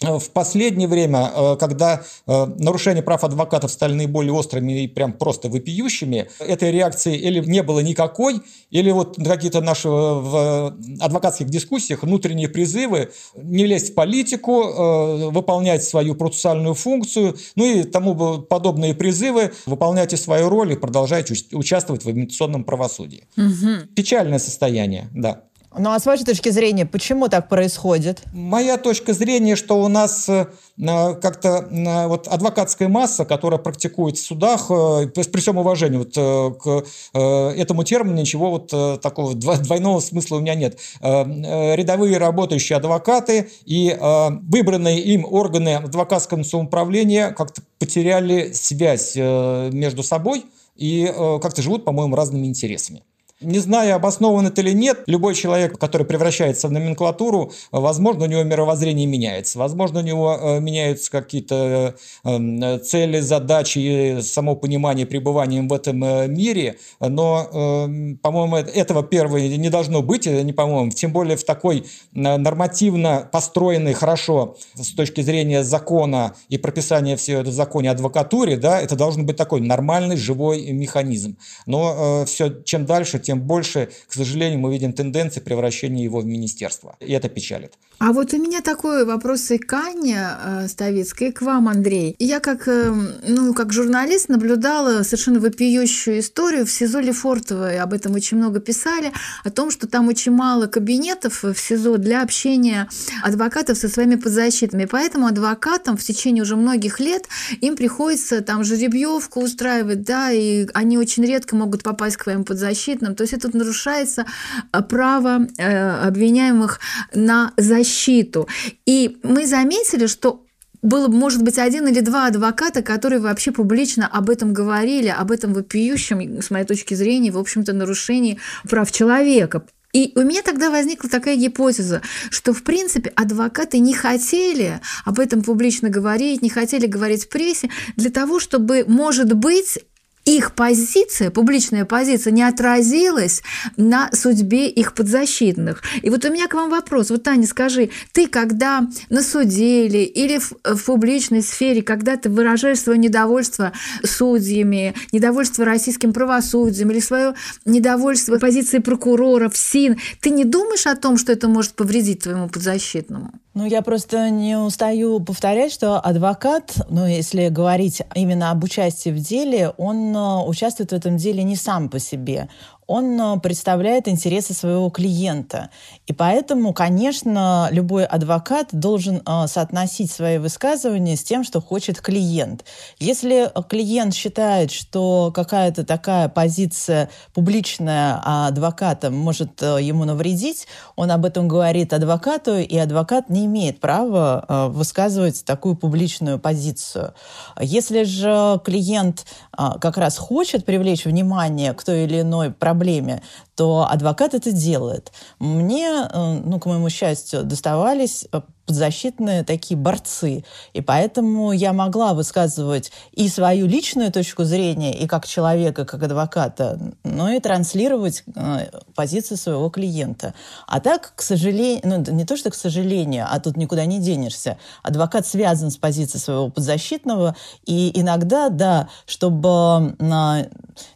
в 0.00 0.30
последнее 0.30 0.88
время, 0.88 1.30
э, 1.34 1.56
когда 1.60 2.02
э, 2.26 2.46
нарушения 2.58 3.02
прав 3.02 3.22
адвокатов 3.22 3.70
стали 3.70 3.92
наиболее 3.92 4.32
острыми 4.32 4.84
и 4.84 4.88
прям 4.88 5.12
просто 5.12 5.48
вопиющими, 5.48 6.30
этой 6.38 6.72
реакции 6.72 7.16
или 7.16 7.40
не 7.40 7.62
было 7.62 7.80
никакой, 7.80 8.40
или 8.70 8.90
вот 8.90 9.16
какие-то 9.16 9.60
наши 9.60 9.88
э, 9.88 9.90
в 9.90 10.74
адвокатских 11.00 11.50
дискуссиях 11.50 12.02
внутренние 12.02 12.48
призывы 12.48 13.10
не 13.36 13.66
лезть 13.66 13.90
в 13.90 13.94
политику, 13.94 15.30
выполнять 15.30 15.84
свою 15.84 16.14
процессуальную 16.14 16.74
функцию, 16.74 17.36
ну 17.56 17.64
и 17.64 17.82
тому 17.82 18.38
подобные 18.42 18.94
призывы, 18.94 19.52
выполняйте 19.66 20.16
свою 20.16 20.48
роль 20.48 20.72
и 20.72 20.76
продолжайте 20.76 21.34
участвовать 21.52 22.04
в 22.04 22.10
имитационном 22.10 22.64
правосудии. 22.64 23.26
Угу. 23.36 23.94
Печальное 23.94 24.38
состояние, 24.38 25.08
да. 25.14 25.42
Ну 25.78 25.90
а 25.90 26.00
с 26.00 26.06
вашей 26.06 26.24
точки 26.24 26.48
зрения, 26.48 26.84
почему 26.84 27.28
так 27.28 27.48
происходит? 27.48 28.22
Моя 28.32 28.76
точка 28.76 29.12
зрения, 29.12 29.54
что 29.54 29.80
у 29.80 29.86
нас 29.86 30.28
э, 30.28 30.46
как-то 30.76 31.68
э, 31.70 32.06
вот 32.08 32.26
адвокатская 32.26 32.88
масса, 32.88 33.24
которая 33.24 33.60
практикует 33.60 34.16
в 34.16 34.20
судах, 34.26 34.68
э, 34.68 35.06
при 35.06 35.40
всем 35.40 35.58
уважении 35.58 35.98
вот 35.98 36.14
к 36.14 36.84
этому 37.12 37.84
термину 37.84 38.16
ничего 38.20 38.50
вот 38.50 39.00
такого 39.00 39.34
двойного 39.34 40.00
смысла 40.00 40.36
у 40.36 40.40
меня 40.40 40.54
нет. 40.54 40.78
Рядовые 41.00 42.18
работающие 42.18 42.76
адвокаты 42.76 43.50
и 43.64 43.96
выбранные 44.42 45.00
им 45.00 45.24
органы 45.24 45.76
адвокатского 45.76 46.42
самоуправления 46.42 47.30
как-то 47.30 47.62
потеряли 47.78 48.52
связь 48.52 49.14
между 49.16 50.02
собой 50.02 50.44
и 50.76 51.12
как-то 51.42 51.62
живут, 51.62 51.84
по-моему, 51.84 52.16
разными 52.16 52.46
интересами. 52.46 53.02
Не 53.42 53.58
знаю, 53.58 53.96
обоснован 53.96 54.48
это 54.48 54.60
или 54.60 54.72
нет, 54.72 55.04
любой 55.06 55.34
человек, 55.34 55.78
который 55.78 56.06
превращается 56.06 56.68
в 56.68 56.72
номенклатуру, 56.72 57.52
возможно, 57.72 58.24
у 58.24 58.28
него 58.28 58.42
мировоззрение 58.42 59.06
меняется, 59.06 59.58
возможно, 59.58 60.00
у 60.00 60.02
него 60.02 60.36
э, 60.38 60.60
меняются 60.60 61.10
какие-то 61.10 61.94
э, 62.22 62.78
цели, 62.80 63.20
задачи, 63.20 64.20
само 64.20 64.56
понимание 64.56 65.06
пребывания 65.06 65.62
в 65.62 65.72
этом 65.72 66.04
э, 66.04 66.28
мире, 66.28 66.76
но, 67.00 67.88
по-моему, 68.22 68.56
этого 68.56 69.02
первого 69.02 69.38
не 69.38 69.70
должно 69.70 70.02
быть, 70.02 70.26
не 70.26 70.52
по-моему, 70.52 70.90
тем 70.90 71.10
более 71.12 71.38
в 71.38 71.44
такой 71.44 71.86
нормативно 72.12 73.26
построенной 73.32 73.94
хорошо 73.94 74.58
с 74.74 74.92
точки 74.92 75.22
зрения 75.22 75.64
закона 75.64 76.34
и 76.50 76.58
прописания 76.58 77.16
всего 77.16 77.40
этого 77.40 77.52
в 77.52 77.56
законе 77.56 77.90
адвокатуре, 77.90 78.58
да, 78.58 78.80
это 78.80 78.96
должен 78.96 79.24
быть 79.24 79.36
такой 79.36 79.62
нормальный 79.62 80.16
живой 80.16 80.72
механизм. 80.72 81.38
Но 81.64 82.24
все, 82.26 82.50
чем 82.64 82.84
дальше, 82.84 83.18
тем 83.29 83.29
тем 83.30 83.40
больше, 83.40 83.88
к 84.08 84.12
сожалению, 84.12 84.58
мы 84.58 84.72
видим 84.72 84.92
тенденции 84.92 85.38
превращения 85.38 86.02
его 86.02 86.18
в 86.18 86.26
министерство. 86.26 86.96
И 86.98 87.12
это 87.12 87.28
печалит. 87.28 87.74
А 88.00 88.12
вот 88.12 88.32
у 88.32 88.38
меня 88.38 88.62
такой 88.62 89.04
вопрос 89.04 89.50
и 89.50 89.58
к 89.58 89.72
Анне 89.74 90.18
э, 90.18 90.68
Ставицкой, 90.68 91.28
и 91.28 91.32
к 91.32 91.42
вам, 91.42 91.68
Андрей. 91.68 92.16
Я 92.18 92.40
как, 92.40 92.66
э, 92.66 92.92
ну, 93.28 93.52
как 93.52 93.72
журналист 93.72 94.30
наблюдала 94.30 95.02
совершенно 95.02 95.38
вопиющую 95.38 96.18
историю 96.18 96.64
в 96.64 96.70
СИЗО 96.70 97.00
Лефортово, 97.00 97.74
и 97.74 97.76
об 97.76 97.92
этом 97.92 98.14
очень 98.14 98.38
много 98.38 98.58
писали, 98.58 99.12
о 99.44 99.50
том, 99.50 99.70
что 99.70 99.86
там 99.86 100.08
очень 100.08 100.32
мало 100.32 100.66
кабинетов 100.66 101.44
в 101.44 101.54
СИЗО 101.54 101.98
для 101.98 102.22
общения 102.22 102.88
адвокатов 103.22 103.76
со 103.76 103.88
своими 103.88 104.16
подзащитными. 104.16 104.86
Поэтому 104.86 105.26
адвокатам 105.26 105.98
в 105.98 106.02
течение 106.02 106.42
уже 106.42 106.56
многих 106.56 107.00
лет 107.00 107.28
им 107.60 107.76
приходится 107.76 108.40
там 108.40 108.64
жеребьевку 108.64 109.40
устраивать, 109.40 110.02
да, 110.02 110.32
и 110.32 110.66
они 110.72 110.96
очень 110.96 111.26
редко 111.26 111.54
могут 111.54 111.82
попасть 111.82 112.16
к 112.16 112.24
своим 112.24 112.44
подзащитным. 112.44 113.14
То 113.20 113.24
есть 113.24 113.34
это 113.34 113.54
нарушается 113.54 114.24
э, 114.72 114.80
право 114.80 115.46
э, 115.58 116.06
обвиняемых 116.06 116.80
на 117.12 117.52
защиту. 117.58 118.48
И 118.86 119.18
мы 119.22 119.46
заметили, 119.46 120.06
что 120.06 120.46
было, 120.80 121.08
может 121.08 121.42
быть, 121.42 121.58
один 121.58 121.86
или 121.86 122.00
два 122.00 122.28
адвоката, 122.28 122.80
которые 122.80 123.20
вообще 123.20 123.52
публично 123.52 124.06
об 124.06 124.30
этом 124.30 124.54
говорили, 124.54 125.08
об 125.08 125.32
этом 125.32 125.52
вопиющем, 125.52 126.40
с 126.40 126.48
моей 126.48 126.64
точки 126.64 126.94
зрения, 126.94 127.30
в 127.30 127.36
общем-то, 127.36 127.74
нарушении 127.74 128.38
прав 128.66 128.90
человека. 128.90 129.66
И 129.92 130.12
у 130.14 130.22
меня 130.22 130.40
тогда 130.42 130.70
возникла 130.70 131.10
такая 131.10 131.36
гипотеза, 131.36 132.00
что, 132.30 132.54
в 132.54 132.62
принципе, 132.62 133.12
адвокаты 133.16 133.80
не 133.80 133.92
хотели 133.92 134.80
об 135.04 135.18
этом 135.18 135.42
публично 135.42 135.90
говорить, 135.90 136.40
не 136.40 136.48
хотели 136.48 136.86
говорить 136.86 137.24
в 137.24 137.28
прессе 137.28 137.68
для 137.96 138.10
того, 138.10 138.40
чтобы, 138.40 138.84
может 138.86 139.34
быть, 139.34 139.78
их 140.24 140.54
позиция, 140.54 141.30
публичная 141.30 141.84
позиция 141.84 142.30
не 142.32 142.42
отразилась 142.42 143.42
на 143.76 144.10
судьбе 144.12 144.68
их 144.68 144.94
подзащитных. 144.94 145.82
И 146.02 146.10
вот 146.10 146.24
у 146.24 146.32
меня 146.32 146.46
к 146.46 146.54
вам 146.54 146.70
вопрос. 146.70 147.10
Вот, 147.10 147.22
Таня, 147.22 147.46
скажи, 147.46 147.90
ты 148.12 148.26
когда 148.26 148.86
на 149.08 149.22
суде 149.22 149.86
или, 149.86 149.98
или 149.98 150.38
в, 150.38 150.52
в 150.64 150.84
публичной 150.84 151.42
сфере, 151.42 151.82
когда 151.82 152.16
ты 152.16 152.28
выражаешь 152.28 152.80
свое 152.80 152.98
недовольство 152.98 153.72
судьями, 154.04 154.94
недовольство 155.12 155.64
российским 155.64 156.12
правосудием 156.12 156.90
или 156.90 157.00
свое 157.00 157.34
недовольство 157.64 158.38
позицией 158.38 158.82
прокурора 158.82 159.48
в 159.48 159.56
СИН, 159.56 159.98
ты 160.20 160.30
не 160.30 160.44
думаешь 160.44 160.86
о 160.86 160.96
том, 160.96 161.16
что 161.16 161.32
это 161.32 161.48
может 161.48 161.72
повредить 161.72 162.22
твоему 162.22 162.48
подзащитному? 162.48 163.32
Ну, 163.52 163.66
я 163.66 163.82
просто 163.82 164.30
не 164.30 164.56
устаю 164.56 165.18
повторять, 165.18 165.72
что 165.72 165.98
адвокат, 165.98 166.86
ну, 166.88 167.04
если 167.04 167.48
говорить 167.48 168.00
именно 168.14 168.52
об 168.52 168.62
участии 168.62 169.10
в 169.10 169.18
деле, 169.18 169.72
он 169.76 170.14
э, 170.14 170.44
участвует 170.46 170.92
в 170.92 170.94
этом 170.94 171.16
деле 171.16 171.42
не 171.42 171.56
сам 171.56 171.88
по 171.88 171.98
себе 171.98 172.48
он 172.90 173.20
э, 173.20 173.38
представляет 173.38 174.08
интересы 174.08 174.52
своего 174.52 174.90
клиента. 174.90 175.70
И 176.08 176.12
поэтому, 176.12 176.72
конечно, 176.72 177.68
любой 177.70 178.04
адвокат 178.04 178.70
должен 178.72 179.22
э, 179.24 179.46
соотносить 179.46 180.10
свои 180.10 180.38
высказывания 180.38 181.16
с 181.16 181.22
тем, 181.22 181.44
что 181.44 181.60
хочет 181.60 182.00
клиент. 182.00 182.64
Если 182.98 183.48
клиент 183.68 184.12
считает, 184.12 184.72
что 184.72 185.30
какая-то 185.32 185.84
такая 185.84 186.28
позиция 186.28 187.10
публичная 187.32 188.20
адвоката 188.48 189.12
может 189.12 189.62
э, 189.62 189.78
ему 189.80 190.04
навредить, 190.04 190.66
он 190.96 191.12
об 191.12 191.24
этом 191.24 191.46
говорит 191.46 191.92
адвокату, 191.92 192.58
и 192.58 192.76
адвокат 192.76 193.30
не 193.30 193.46
имеет 193.46 193.78
права 193.78 194.68
высказывать 194.68 195.44
такую 195.44 195.76
публичную 195.76 196.40
позицию. 196.40 197.14
Если 197.60 198.02
же 198.02 198.60
клиент 198.64 199.26
как 199.52 199.96
раз 199.96 200.18
хочет 200.18 200.64
привлечь 200.64 201.04
внимание 201.04 201.72
к 201.72 201.84
той 201.84 202.04
или 202.04 202.22
иной 202.22 202.50
проблеме, 202.50 202.79
проблеме, 202.80 203.22
то 203.54 203.86
адвокат 203.90 204.34
это 204.34 204.52
делает. 204.52 205.12
Мне, 205.38 205.88
э, 205.88 206.40
ну, 206.44 206.58
к 206.58 206.66
моему 206.66 206.88
счастью, 206.90 207.44
доставались 207.44 208.26
э, 208.32 208.40
подзащитные 208.70 209.42
такие 209.42 209.76
борцы. 209.76 210.44
И 210.74 210.80
поэтому 210.80 211.50
я 211.50 211.72
могла 211.72 212.14
высказывать 212.14 212.92
и 213.10 213.28
свою 213.28 213.66
личную 213.66 214.12
точку 214.12 214.44
зрения, 214.44 214.96
и 214.96 215.08
как 215.08 215.26
человека, 215.26 215.84
как 215.84 216.04
адвоката, 216.04 216.78
но 217.02 217.30
и 217.30 217.40
транслировать 217.40 218.22
э, 218.32 218.68
позицию 218.94 219.38
своего 219.38 219.70
клиента. 219.70 220.34
А 220.68 220.78
так, 220.78 221.14
к 221.16 221.22
сожалению, 221.22 221.80
ну, 221.82 222.12
не 222.14 222.24
то, 222.24 222.36
что 222.36 222.50
к 222.50 222.54
сожалению, 222.54 223.26
а 223.28 223.40
тут 223.40 223.56
никуда 223.56 223.86
не 223.86 223.98
денешься. 223.98 224.56
Адвокат 224.84 225.26
связан 225.26 225.72
с 225.72 225.76
позицией 225.76 226.20
своего 226.20 226.48
подзащитного, 226.48 227.34
и 227.66 227.90
иногда, 228.00 228.50
да, 228.50 228.88
чтобы 229.04 229.96
э, 229.98 230.44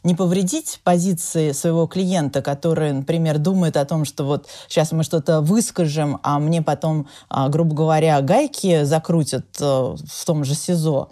не 0.05 0.15
повредить 0.15 0.81
позиции 0.85 1.51
своего 1.51 1.89
клиента, 1.89 2.41
который, 2.41 2.93
например, 2.93 3.39
думает 3.39 3.77
о 3.77 3.85
том, 3.85 4.05
что 4.05 4.23
вот 4.23 4.47
сейчас 4.69 4.93
мы 4.93 5.03
что-то 5.03 5.41
выскажем, 5.41 6.21
а 6.23 6.39
мне 6.39 6.63
потом, 6.63 7.09
э, 7.31 7.49
грубо 7.49 7.64
грубо 7.65 7.75
говоря, 7.75 8.21
гайки 8.21 8.85
закрутят 8.85 9.47
э, 9.61 9.65
в 9.65 10.25
том 10.27 10.45
же 10.45 10.55
СИЗО, 10.55 11.11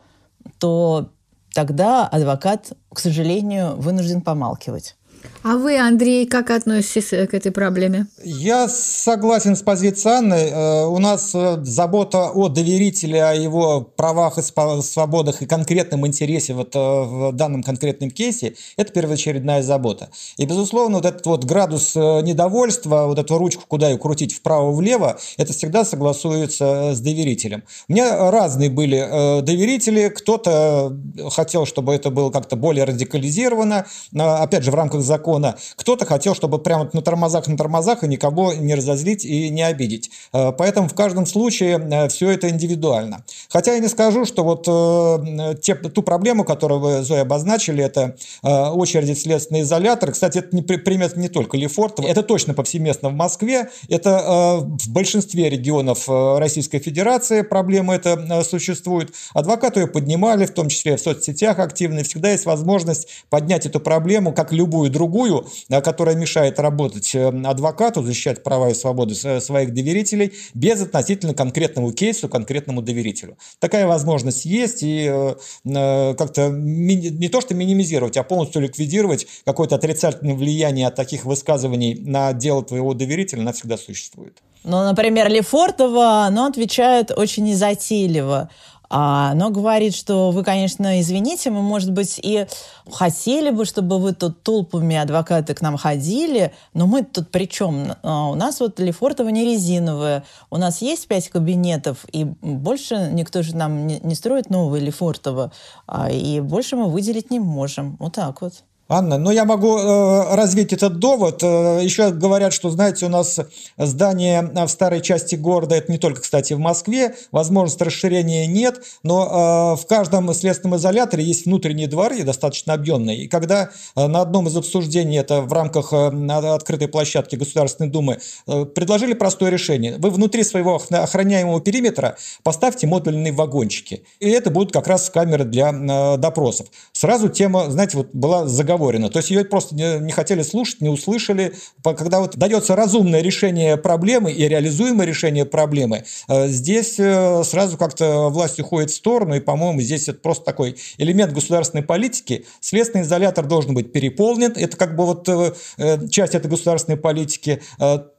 то 0.58 1.08
тогда 1.54 2.06
адвокат, 2.06 2.72
к 2.92 2.98
сожалению, 2.98 3.76
вынужден 3.76 4.20
помалкивать. 4.20 4.96
А 5.44 5.56
вы, 5.56 5.76
Андрей, 5.76 6.26
как 6.26 6.50
относитесь 6.50 7.08
к 7.08 7.34
этой 7.34 7.50
проблеме? 7.50 8.06
Я 8.22 8.68
согласен 8.68 9.56
с 9.56 9.62
позицией 9.62 10.14
Анны. 10.14 10.34
Э, 10.34 10.84
у 10.84 10.98
нас 11.00 11.32
э, 11.34 11.58
забота 11.64 12.30
о 12.30 12.48
доверителе, 12.48 13.24
о 13.24 13.34
его 13.34 13.80
правах 13.80 14.38
и 14.38 14.42
свободах 14.42 15.42
и 15.42 15.46
конкретном 15.46 16.06
интересе 16.06 16.54
вот 16.54 16.76
э, 16.76 16.78
в 16.78 17.32
данном 17.32 17.64
конкретном 17.64 18.12
кейсе– 18.12 18.54
это 18.76 18.92
первоочередная 18.92 19.62
забота. 19.62 20.10
И, 20.36 20.46
безусловно, 20.46 20.98
вот 20.98 21.06
этот 21.06 21.26
вот 21.26 21.44
градус 21.44 21.96
недовольства, 21.96 23.06
вот 23.06 23.18
эту 23.18 23.36
ручку, 23.36 23.64
куда 23.66 23.88
ее 23.90 23.98
крутить 23.98 24.34
вправо-влево, 24.34 25.18
это 25.38 25.52
всегда 25.52 25.84
согласуется 25.84 26.92
с 26.94 27.00
доверителем. 27.00 27.64
У 27.88 27.94
меня 27.94 28.30
разные 28.30 28.70
были 28.70 29.42
доверители. 29.42 30.08
Кто-то 30.08 30.96
хотел, 31.32 31.66
чтобы 31.66 31.94
это 31.94 32.10
было 32.10 32.30
как-то 32.30 32.54
более 32.54 32.84
радикализировано, 32.84 33.86
опять 34.14 34.62
же, 34.62 34.70
в 34.70 34.74
рамках 34.74 35.02
закона. 35.02 35.31
Кто-то 35.76 36.06
хотел, 36.06 36.34
чтобы 36.34 36.58
прямо 36.58 36.88
на 36.92 37.02
тормозах, 37.02 37.46
на 37.46 37.56
тормозах 37.56 38.04
и 38.04 38.08
никого 38.08 38.52
не 38.52 38.74
разозлить 38.74 39.24
и 39.24 39.48
не 39.50 39.62
обидеть. 39.62 40.10
Э, 40.32 40.52
поэтому 40.56 40.88
в 40.88 40.94
каждом 40.94 41.26
случае 41.26 41.78
э, 41.78 42.08
все 42.08 42.30
это 42.30 42.48
индивидуально. 42.50 43.24
Хотя 43.48 43.74
я 43.74 43.78
не 43.78 43.88
скажу, 43.88 44.24
что 44.24 44.44
вот 44.44 44.64
э, 44.68 45.54
те, 45.60 45.74
ту 45.74 46.02
проблему, 46.02 46.44
которую 46.44 46.80
вы, 46.80 47.02
Зоя, 47.02 47.22
обозначили, 47.22 47.84
это 47.84 48.16
очереди 48.42 49.14
в 49.14 49.18
следственный 49.18 49.62
изолятор. 49.62 50.12
Кстати, 50.12 50.38
это 50.38 50.54
не 50.54 50.62
примет 50.62 51.16
не 51.16 51.28
только 51.28 51.56
Лефортово, 51.56 52.06
это 52.06 52.22
точно 52.22 52.54
повсеместно 52.54 53.08
в 53.08 53.14
Москве. 53.14 53.70
Это 53.88 54.58
в 54.62 54.88
большинстве 54.90 55.48
регионов 55.48 56.08
Российской 56.08 56.78
Федерации 56.78 57.42
проблема 57.42 57.94
это 57.94 58.42
существует. 58.44 59.12
Адвокаты 59.34 59.80
ее 59.80 59.86
поднимали, 59.86 60.46
в 60.46 60.52
том 60.52 60.68
числе 60.68 60.96
в 60.96 61.00
соцсетях 61.00 61.58
активно. 61.58 62.02
всегда 62.02 62.30
есть 62.30 62.46
возможность 62.46 63.08
поднять 63.30 63.66
эту 63.66 63.80
проблему, 63.80 64.32
как 64.32 64.52
любую 64.52 64.90
другую 64.90 65.21
другую, 65.22 65.46
э, 65.68 65.80
которая 65.80 66.16
мешает 66.16 66.58
работать 66.58 67.14
э, 67.14 67.28
адвокату, 67.28 68.02
защищать 68.02 68.42
права 68.42 68.70
и 68.70 68.74
свободы 68.74 69.14
своих 69.14 69.74
доверителей 69.74 70.32
без 70.54 70.80
относительно 70.80 71.34
конкретному 71.34 71.92
кейсу, 71.92 72.28
конкретному 72.28 72.82
доверителю. 72.82 73.36
Такая 73.58 73.86
возможность 73.86 74.44
есть, 74.44 74.82
и 74.82 75.06
э, 75.06 76.14
как-то 76.14 76.48
не 76.50 77.28
то 77.28 77.40
что 77.40 77.54
минимизировать, 77.54 78.16
а 78.16 78.22
полностью 78.22 78.62
ликвидировать 78.62 79.26
какое-то 79.44 79.76
отрицательное 79.76 80.34
влияние 80.34 80.86
от 80.86 80.94
таких 80.94 81.24
высказываний 81.24 81.94
на 81.94 82.32
дело 82.32 82.64
твоего 82.64 82.94
доверителя 82.94 83.42
навсегда 83.42 83.76
существует. 83.76 84.42
Ну, 84.64 84.84
например, 84.84 85.28
Лефортово, 85.28 86.24
оно 86.24 86.46
отвечает 86.46 87.10
очень 87.10 87.44
незатейливо. 87.44 88.48
А, 88.94 89.30
оно 89.30 89.48
говорит, 89.48 89.94
что 89.94 90.30
вы, 90.32 90.44
конечно, 90.44 91.00
извините, 91.00 91.48
мы, 91.48 91.62
может 91.62 91.90
быть, 91.92 92.20
и 92.22 92.46
хотели 92.90 93.48
бы, 93.48 93.64
чтобы 93.64 93.98
вы 93.98 94.12
тут 94.12 94.42
толпами 94.42 94.96
адвокаты 94.96 95.54
к 95.54 95.62
нам 95.62 95.78
ходили, 95.78 96.52
но 96.74 96.86
мы 96.86 97.02
тут 97.02 97.30
при 97.30 97.46
чем? 97.46 97.94
А, 98.02 98.28
у 98.28 98.34
нас 98.34 98.60
вот 98.60 98.78
Лефортово 98.78 99.30
не 99.30 99.46
резиновое, 99.46 100.24
у 100.50 100.58
нас 100.58 100.82
есть 100.82 101.08
пять 101.08 101.30
кабинетов, 101.30 102.04
и 102.12 102.24
больше 102.24 103.08
никто 103.12 103.40
же 103.40 103.56
нам 103.56 103.86
не, 103.86 103.98
не 104.00 104.14
строит 104.14 104.50
новые 104.50 104.84
Лефортово, 104.84 105.52
а, 105.86 106.10
и 106.10 106.40
больше 106.40 106.76
мы 106.76 106.90
выделить 106.90 107.30
не 107.30 107.40
можем. 107.40 107.96
Вот 107.98 108.12
так 108.12 108.42
вот. 108.42 108.62
Анна, 108.92 109.16
ну 109.16 109.30
я 109.30 109.46
могу 109.46 109.78
э, 109.78 110.34
развить 110.34 110.74
этот 110.74 110.98
довод. 110.98 111.42
Э, 111.42 111.80
еще 111.82 112.10
говорят, 112.10 112.52
что, 112.52 112.68
знаете, 112.68 113.06
у 113.06 113.08
нас 113.08 113.40
здание 113.78 114.42
в 114.42 114.68
старой 114.68 115.00
части 115.00 115.34
города, 115.34 115.74
это 115.74 115.90
не 115.90 115.96
только, 115.96 116.20
кстати, 116.20 116.52
в 116.52 116.58
Москве, 116.58 117.14
возможности 117.30 117.84
расширения 117.84 118.46
нет, 118.46 118.82
но 119.02 119.76
э, 119.78 119.82
в 119.82 119.86
каждом 119.86 120.32
следственном 120.34 120.76
изоляторе 120.76 121.24
есть 121.24 121.46
внутренние 121.46 121.86
дворы, 121.86 122.22
достаточно 122.22 122.74
объемные. 122.74 123.24
И 123.24 123.28
когда 123.28 123.70
э, 123.96 124.06
на 124.06 124.20
одном 124.20 124.48
из 124.48 124.56
обсуждений, 124.58 125.16
это 125.16 125.40
в 125.40 125.52
рамках 125.54 125.94
э, 125.94 126.08
открытой 126.54 126.88
площадки 126.88 127.36
Государственной 127.36 127.88
Думы, 127.88 128.18
э, 128.46 128.66
предложили 128.66 129.14
простое 129.14 129.50
решение. 129.50 129.96
Вы 129.96 130.10
внутри 130.10 130.44
своего 130.44 130.78
охраняемого 130.90 131.62
периметра 131.62 132.18
поставьте 132.42 132.86
модульные 132.86 133.32
вагончики. 133.32 134.04
И 134.20 134.28
это 134.28 134.50
будут 134.50 134.70
как 134.70 134.86
раз 134.86 135.08
камеры 135.08 135.44
для 135.44 135.70
э, 135.70 136.18
допросов. 136.18 136.66
Сразу 136.92 137.30
тема, 137.30 137.70
знаете, 137.70 137.96
вот 137.96 138.08
была 138.12 138.46
заговорена 138.46 138.81
оговорена. 138.82 139.08
То 139.08 139.18
есть 139.18 139.30
ее 139.30 139.44
просто 139.44 139.74
не, 139.74 139.98
не 140.00 140.12
хотели 140.12 140.42
слушать, 140.42 140.80
не 140.80 140.88
услышали. 140.88 141.54
Когда 141.82 142.20
вот 142.20 142.36
дается 142.36 142.76
разумное 142.76 143.22
решение 143.22 143.76
проблемы 143.76 144.32
и 144.32 144.48
реализуемое 144.48 145.06
решение 145.06 145.44
проблемы, 145.44 146.04
э, 146.28 146.48
здесь 146.48 146.98
э, 146.98 147.42
сразу 147.44 147.76
как-то 147.78 148.28
власть 148.28 148.58
уходит 148.60 148.90
в 148.90 148.94
сторону, 148.94 149.34
и, 149.34 149.40
по-моему, 149.40 149.80
здесь 149.80 150.08
это 150.08 150.18
просто 150.18 150.44
такой 150.44 150.76
элемент 150.98 151.32
государственной 151.32 151.82
политики. 151.82 152.44
Следственный 152.60 153.04
изолятор 153.04 153.46
должен 153.46 153.74
быть 153.74 153.92
переполнен, 153.92 154.52
это 154.56 154.76
как 154.76 154.96
бы 154.96 155.06
вот 155.06 155.28
э, 155.28 156.08
часть 156.10 156.34
этой 156.34 156.50
государственной 156.50 156.96
политики. 156.98 157.62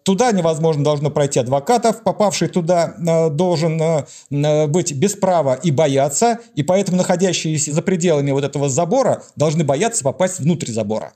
Туда 0.03 0.33
невозможно 0.33 0.83
должно 0.83 1.09
пройти 1.09 1.39
адвокатов, 1.39 2.03
попавший 2.03 2.49
туда 2.49 2.95
должен 3.31 3.81
быть 4.29 4.93
без 4.93 5.13
права 5.15 5.53
и 5.55 5.71
бояться, 5.71 6.39
и 6.55 6.63
поэтому 6.63 6.97
находящиеся 6.97 7.71
за 7.71 7.81
пределами 7.81 8.31
вот 8.31 8.43
этого 8.43 8.67
забора 8.69 9.23
должны 9.35 9.63
бояться 9.63 10.03
попасть 10.03 10.39
внутрь 10.39 10.71
забора. 10.71 11.13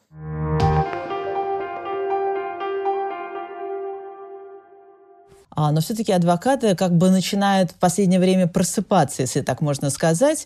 А, 5.60 5.72
но 5.72 5.82
все-таки 5.82 6.12
адвокаты 6.12 6.76
как 6.76 6.96
бы 6.96 7.10
начинают 7.10 7.72
в 7.72 7.76
последнее 7.76 8.20
время 8.20 8.46
просыпаться, 8.46 9.24
если 9.24 9.42
так 9.42 9.60
можно 9.60 9.90
сказать, 9.90 10.46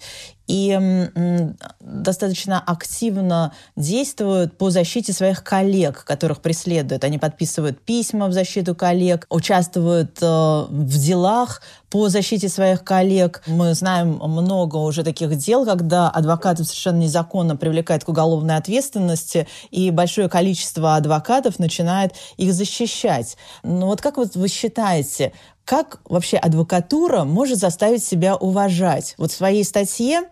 и 0.52 1.50
достаточно 1.80 2.60
активно 2.60 3.54
действуют 3.78 4.58
по 4.58 4.70
защите 4.70 5.14
своих 5.14 5.44
коллег, 5.44 6.04
которых 6.04 6.42
преследуют. 6.42 7.06
Они 7.06 7.18
подписывают 7.18 7.80
письма 7.80 8.28
в 8.28 8.34
защиту 8.34 8.76
коллег, 8.76 9.28
участвуют 9.30 10.18
э, 10.22 10.26
в 10.26 10.98
делах 10.98 11.62
по 11.90 12.10
защите 12.10 12.50
своих 12.50 12.84
коллег. 12.84 13.44
Мы 13.48 13.74
знаем 13.74 14.20
много 14.22 14.78
уже 14.78 15.04
таких 15.04 15.36
дел, 15.38 15.66
когда 15.66 16.10
адвокатов 16.10 16.68
совершенно 16.68 17.00
незаконно 17.00 17.56
привлекают 17.56 18.04
к 18.04 18.10
уголовной 18.10 18.58
ответственности, 18.58 19.48
и 19.72 19.90
большое 19.90 20.28
количество 20.28 20.96
адвокатов 20.96 21.60
начинает 21.60 22.14
их 22.38 22.54
защищать. 22.54 23.38
Ну 23.64 23.86
вот 23.86 24.02
как 24.02 24.18
вот 24.18 24.36
вы 24.36 24.48
считаете, 24.50 25.32
как 25.66 26.00
вообще 26.06 26.38
адвокатура 26.38 27.24
может 27.24 27.60
заставить 27.60 28.04
себя 28.04 28.36
уважать? 28.36 29.16
Вот 29.18 29.32
в 29.32 29.36
своей 29.36 29.64
статье, 29.64 30.24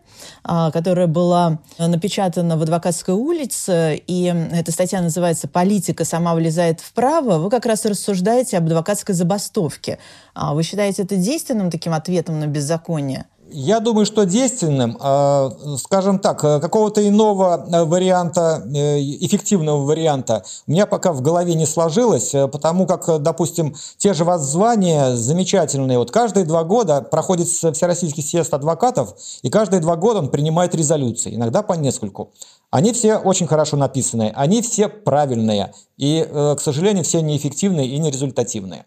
а, 0.44 0.72
которая 0.72 1.08
была 1.08 1.60
напечатана 1.78 2.58
в 2.58 2.64
адвокатской 2.64 3.14
улице, 3.14 4.02
и 4.06 4.34
эта 4.52 4.72
статья 4.72 5.02
называется 5.02 5.48
«Политика 5.48 6.04
сама 6.04 6.36
влезает 6.36 6.82
вправо», 6.82 7.38
вы 7.38 7.50
как 7.50 7.66
раз 7.66 7.86
рассуждаете 7.86 8.58
об 8.58 8.66
адвокатской 8.66 9.16
забастовке. 9.16 10.00
А 10.34 10.54
вы 10.54 10.64
считаете 10.64 11.04
это 11.04 11.16
действенным 11.16 11.72
таким 11.72 11.94
ответом 11.94 12.40
на 12.40 12.48
беззаконие? 12.48 13.26
Я 13.52 13.80
думаю, 13.80 14.06
что 14.06 14.26
действенным, 14.26 14.98
а, 15.00 15.52
скажем 15.78 16.20
так, 16.20 16.44
э, 16.44 16.60
какого-то 16.60 17.08
иного 17.08 17.66
э, 17.72 17.84
варианта, 17.84 18.64
э, 18.66 19.00
эффективного 19.00 19.84
варианта 19.84 20.44
у 20.68 20.72
меня 20.72 20.86
пока 20.86 21.12
в 21.14 21.22
голове 21.22 21.56
не 21.56 21.66
сложилось, 21.66 22.32
потому 22.52 22.86
как, 22.86 23.22
допустим, 23.24 23.76
те 23.98 24.14
же 24.14 24.24
воззвания 24.24 25.16
замечательные. 25.16 25.98
Вот 25.98 26.12
каждые 26.12 26.46
два 26.46 26.64
года 26.64 27.02
проходит 27.02 27.48
Всероссийский 27.48 28.22
съезд 28.22 28.54
адвокатов, 28.54 29.16
и 29.42 29.50
каждые 29.50 29.80
два 29.80 29.96
года 29.96 30.20
он 30.20 30.30
принимает 30.30 30.76
резолюции, 30.76 31.34
иногда 31.34 31.64
по 31.64 31.74
нескольку. 31.74 32.32
Они 32.70 32.94
все 32.94 33.18
очень 33.18 33.48
хорошо 33.48 33.78
написаны, 33.78 34.32
они 34.36 34.62
все 34.62 34.90
правильные, 34.90 35.74
и, 35.98 36.28
к 36.32 36.60
сожалению, 36.62 37.04
все 37.04 37.22
неэффективные 37.22 37.88
и 37.88 37.98
нерезультативные. 37.98 38.86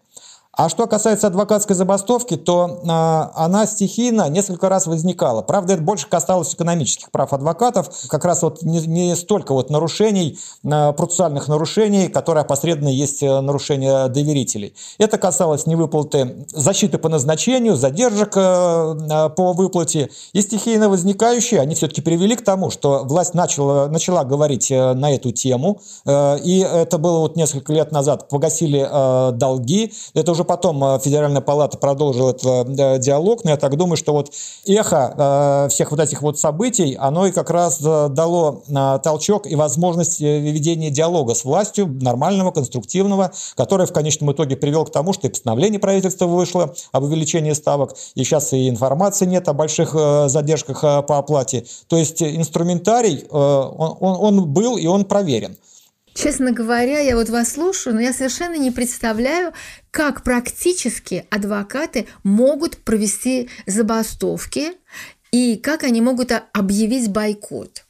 А 0.55 0.69
что 0.69 0.85
касается 0.85 1.25
адвокатской 1.25 1.75
забастовки, 1.75 2.37
то 2.37 2.81
э, 2.83 3.41
она 3.41 3.65
стихийно 3.65 4.29
несколько 4.29 4.69
раз 4.69 4.85
возникала. 4.85 5.41
Правда, 5.41 5.73
это 5.73 5.81
больше 5.81 6.07
касалось 6.07 6.53
экономических 6.53 7.09
прав 7.09 7.33
адвокатов, 7.33 7.89
как 8.07 8.23
раз 8.23 8.43
вот 8.43 8.61
не, 8.61 8.79
не 8.85 9.15
столько 9.15 9.53
вот 9.53 9.71
нарушений, 9.71 10.37
э, 10.63 10.93
процессуальных 10.93 11.47
нарушений, 11.47 12.07
которые 12.07 12.43
опосредованно 12.43 12.89
есть 12.89 13.23
э, 13.23 13.41
нарушения 13.41 14.07
доверителей. 14.09 14.75
Это 14.99 15.17
касалось 15.17 15.65
невыплаты 15.65 16.45
защиты 16.51 16.99
по 16.99 17.09
назначению, 17.09 17.75
задержек 17.75 18.33
э, 18.37 19.29
по 19.35 19.53
выплате. 19.53 20.11
И 20.33 20.41
стихийно 20.43 20.87
возникающие, 20.87 21.61
они 21.61 21.73
все-таки 21.73 22.01
привели 22.01 22.35
к 22.35 22.43
тому, 22.43 22.69
что 22.69 23.05
власть 23.05 23.33
начала, 23.33 23.87
начала 23.87 24.23
говорить 24.23 24.69
э, 24.69 24.93
на 24.93 25.15
эту 25.15 25.31
тему. 25.31 25.81
Э, 26.05 26.37
и 26.37 26.59
это 26.59 26.99
было 26.99 27.21
вот 27.21 27.37
несколько 27.37 27.73
лет 27.73 27.91
назад. 27.91 28.29
Погасили 28.29 28.87
э, 28.87 29.31
долги. 29.31 29.91
Это 30.13 30.31
уже 30.31 30.42
уже 30.43 30.45
потом 30.45 30.83
э, 30.83 30.99
Федеральная 30.99 31.41
палата 31.41 31.77
продолжила 31.77 32.31
этот 32.31 32.79
э, 32.79 32.99
диалог, 32.99 33.43
но 33.43 33.51
я 33.51 33.57
так 33.57 33.75
думаю, 33.77 33.97
что 33.97 34.13
вот 34.13 34.31
эхо 34.65 35.65
э, 35.65 35.69
всех 35.69 35.91
вот 35.91 35.99
этих 35.99 36.21
вот 36.21 36.39
событий, 36.39 36.95
оно 36.99 37.27
и 37.27 37.31
как 37.31 37.49
раз 37.49 37.79
дало 37.79 38.63
толчок 39.03 39.47
и 39.47 39.55
возможность 39.55 40.19
ведения 40.19 40.89
диалога 40.89 41.33
с 41.33 41.43
властью, 41.45 41.87
нормального, 42.01 42.51
конструктивного, 42.51 43.31
который 43.55 43.85
в 43.85 43.93
конечном 43.93 44.31
итоге 44.31 44.55
привел 44.55 44.85
к 44.85 44.91
тому, 44.91 45.13
что 45.13 45.27
и 45.27 45.29
постановление 45.29 45.79
правительства 45.79 46.25
вышло 46.25 46.73
об 46.91 47.03
увеличении 47.03 47.53
ставок, 47.53 47.95
и 48.15 48.23
сейчас 48.23 48.53
и 48.53 48.69
информации 48.69 49.25
нет 49.25 49.47
о 49.47 49.53
больших 49.53 49.95
задержках 50.27 50.81
по 51.05 51.17
оплате. 51.17 51.65
То 51.87 51.97
есть 51.97 52.21
инструментарий, 52.21 53.25
он, 53.29 53.97
он, 53.99 54.37
он 54.39 54.45
был 54.45 54.77
и 54.77 54.87
он 54.87 55.05
проверен. 55.05 55.57
Честно 56.13 56.51
говоря, 56.51 56.99
я 56.99 57.15
вот 57.15 57.29
вас 57.29 57.53
слушаю, 57.53 57.95
но 57.95 58.01
я 58.01 58.13
совершенно 58.13 58.55
не 58.55 58.71
представляю, 58.71 59.53
как 59.89 60.23
практически 60.23 61.25
адвокаты 61.29 62.07
могут 62.23 62.77
провести 62.77 63.49
забастовки 63.65 64.73
и 65.31 65.57
как 65.57 65.83
они 65.83 66.01
могут 66.01 66.31
объявить 66.53 67.09
бойкот. 67.09 67.85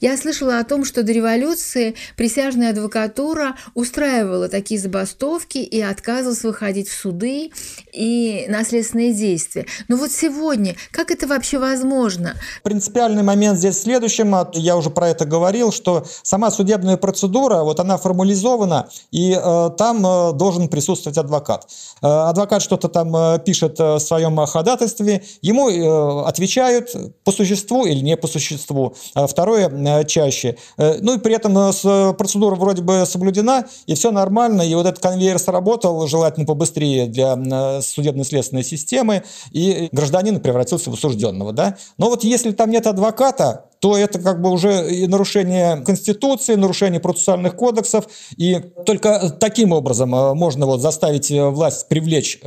Я 0.00 0.16
слышала 0.16 0.58
о 0.58 0.64
том, 0.64 0.84
что 0.84 1.02
до 1.02 1.12
революции 1.12 1.94
присяжная 2.16 2.70
адвокатура 2.70 3.56
устраивала 3.74 4.48
такие 4.48 4.80
забастовки 4.80 5.58
и 5.58 5.80
отказывалась 5.80 6.42
выходить 6.42 6.88
в 6.88 6.98
суды 6.98 7.50
и 7.92 8.46
наследственные 8.48 9.14
действия. 9.14 9.66
Но 9.88 9.96
вот 9.96 10.10
сегодня, 10.12 10.76
как 10.90 11.10
это 11.10 11.26
вообще 11.26 11.58
возможно? 11.58 12.34
Принципиальный 12.62 13.22
момент 13.22 13.58
здесь 13.58 13.76
в 13.76 13.82
следующем, 13.82 14.34
а, 14.34 14.50
я 14.54 14.76
уже 14.76 14.90
про 14.90 15.08
это 15.08 15.24
говорил, 15.24 15.72
что 15.72 16.04
сама 16.22 16.50
судебная 16.50 16.96
процедура, 16.96 17.62
вот 17.62 17.80
она 17.80 17.96
формализована, 17.96 18.88
и 19.10 19.32
э, 19.32 19.70
там 19.76 20.06
э, 20.06 20.32
должен 20.32 20.68
присутствовать 20.68 21.18
адвокат. 21.18 21.68
Э, 22.02 22.06
адвокат 22.28 22.62
что-то 22.62 22.88
там 22.88 23.14
э, 23.16 23.38
пишет 23.44 23.78
э, 23.80 23.94
в 23.94 23.98
своем 24.00 24.36
ходатайстве, 24.46 25.24
ему 25.42 25.70
э, 25.70 26.28
отвечают 26.28 26.94
по 27.24 27.32
существу 27.32 27.86
или 27.86 28.00
не 28.00 28.16
по 28.16 28.26
существу. 28.26 28.94
Э, 29.14 29.26
второе 29.26 29.65
Э, 29.68 30.04
чаще. 30.04 30.56
Э, 30.76 30.98
ну 31.00 31.14
и 31.14 31.18
при 31.18 31.34
этом 31.34 31.56
э, 31.58 32.14
процедура 32.14 32.54
вроде 32.54 32.82
бы 32.82 33.04
соблюдена, 33.06 33.66
и 33.86 33.94
все 33.94 34.10
нормально, 34.10 34.62
и 34.62 34.74
вот 34.74 34.86
этот 34.86 35.00
конвейер 35.00 35.38
сработал, 35.38 36.06
желательно 36.06 36.46
побыстрее 36.46 37.06
для 37.06 37.36
судебно-следственной 37.82 38.64
системы, 38.64 39.22
и 39.52 39.88
гражданин 39.92 40.40
превратился 40.40 40.90
в 40.90 40.94
осужденного. 40.94 41.52
Да? 41.52 41.76
Но 41.98 42.08
вот 42.08 42.24
если 42.24 42.52
там 42.52 42.70
нет 42.70 42.86
адвоката, 42.86 43.66
то 43.86 43.96
это 43.96 44.18
как 44.18 44.42
бы 44.42 44.50
уже 44.50 45.06
нарушение 45.06 45.76
Конституции, 45.76 46.56
нарушение 46.56 46.98
процессуальных 46.98 47.54
кодексов, 47.54 48.08
и 48.36 48.56
только 48.84 49.30
таким 49.38 49.70
образом 49.70 50.10
можно 50.10 50.66
вот 50.66 50.80
заставить 50.80 51.30
власть 51.30 51.86
привлечь 51.86 52.40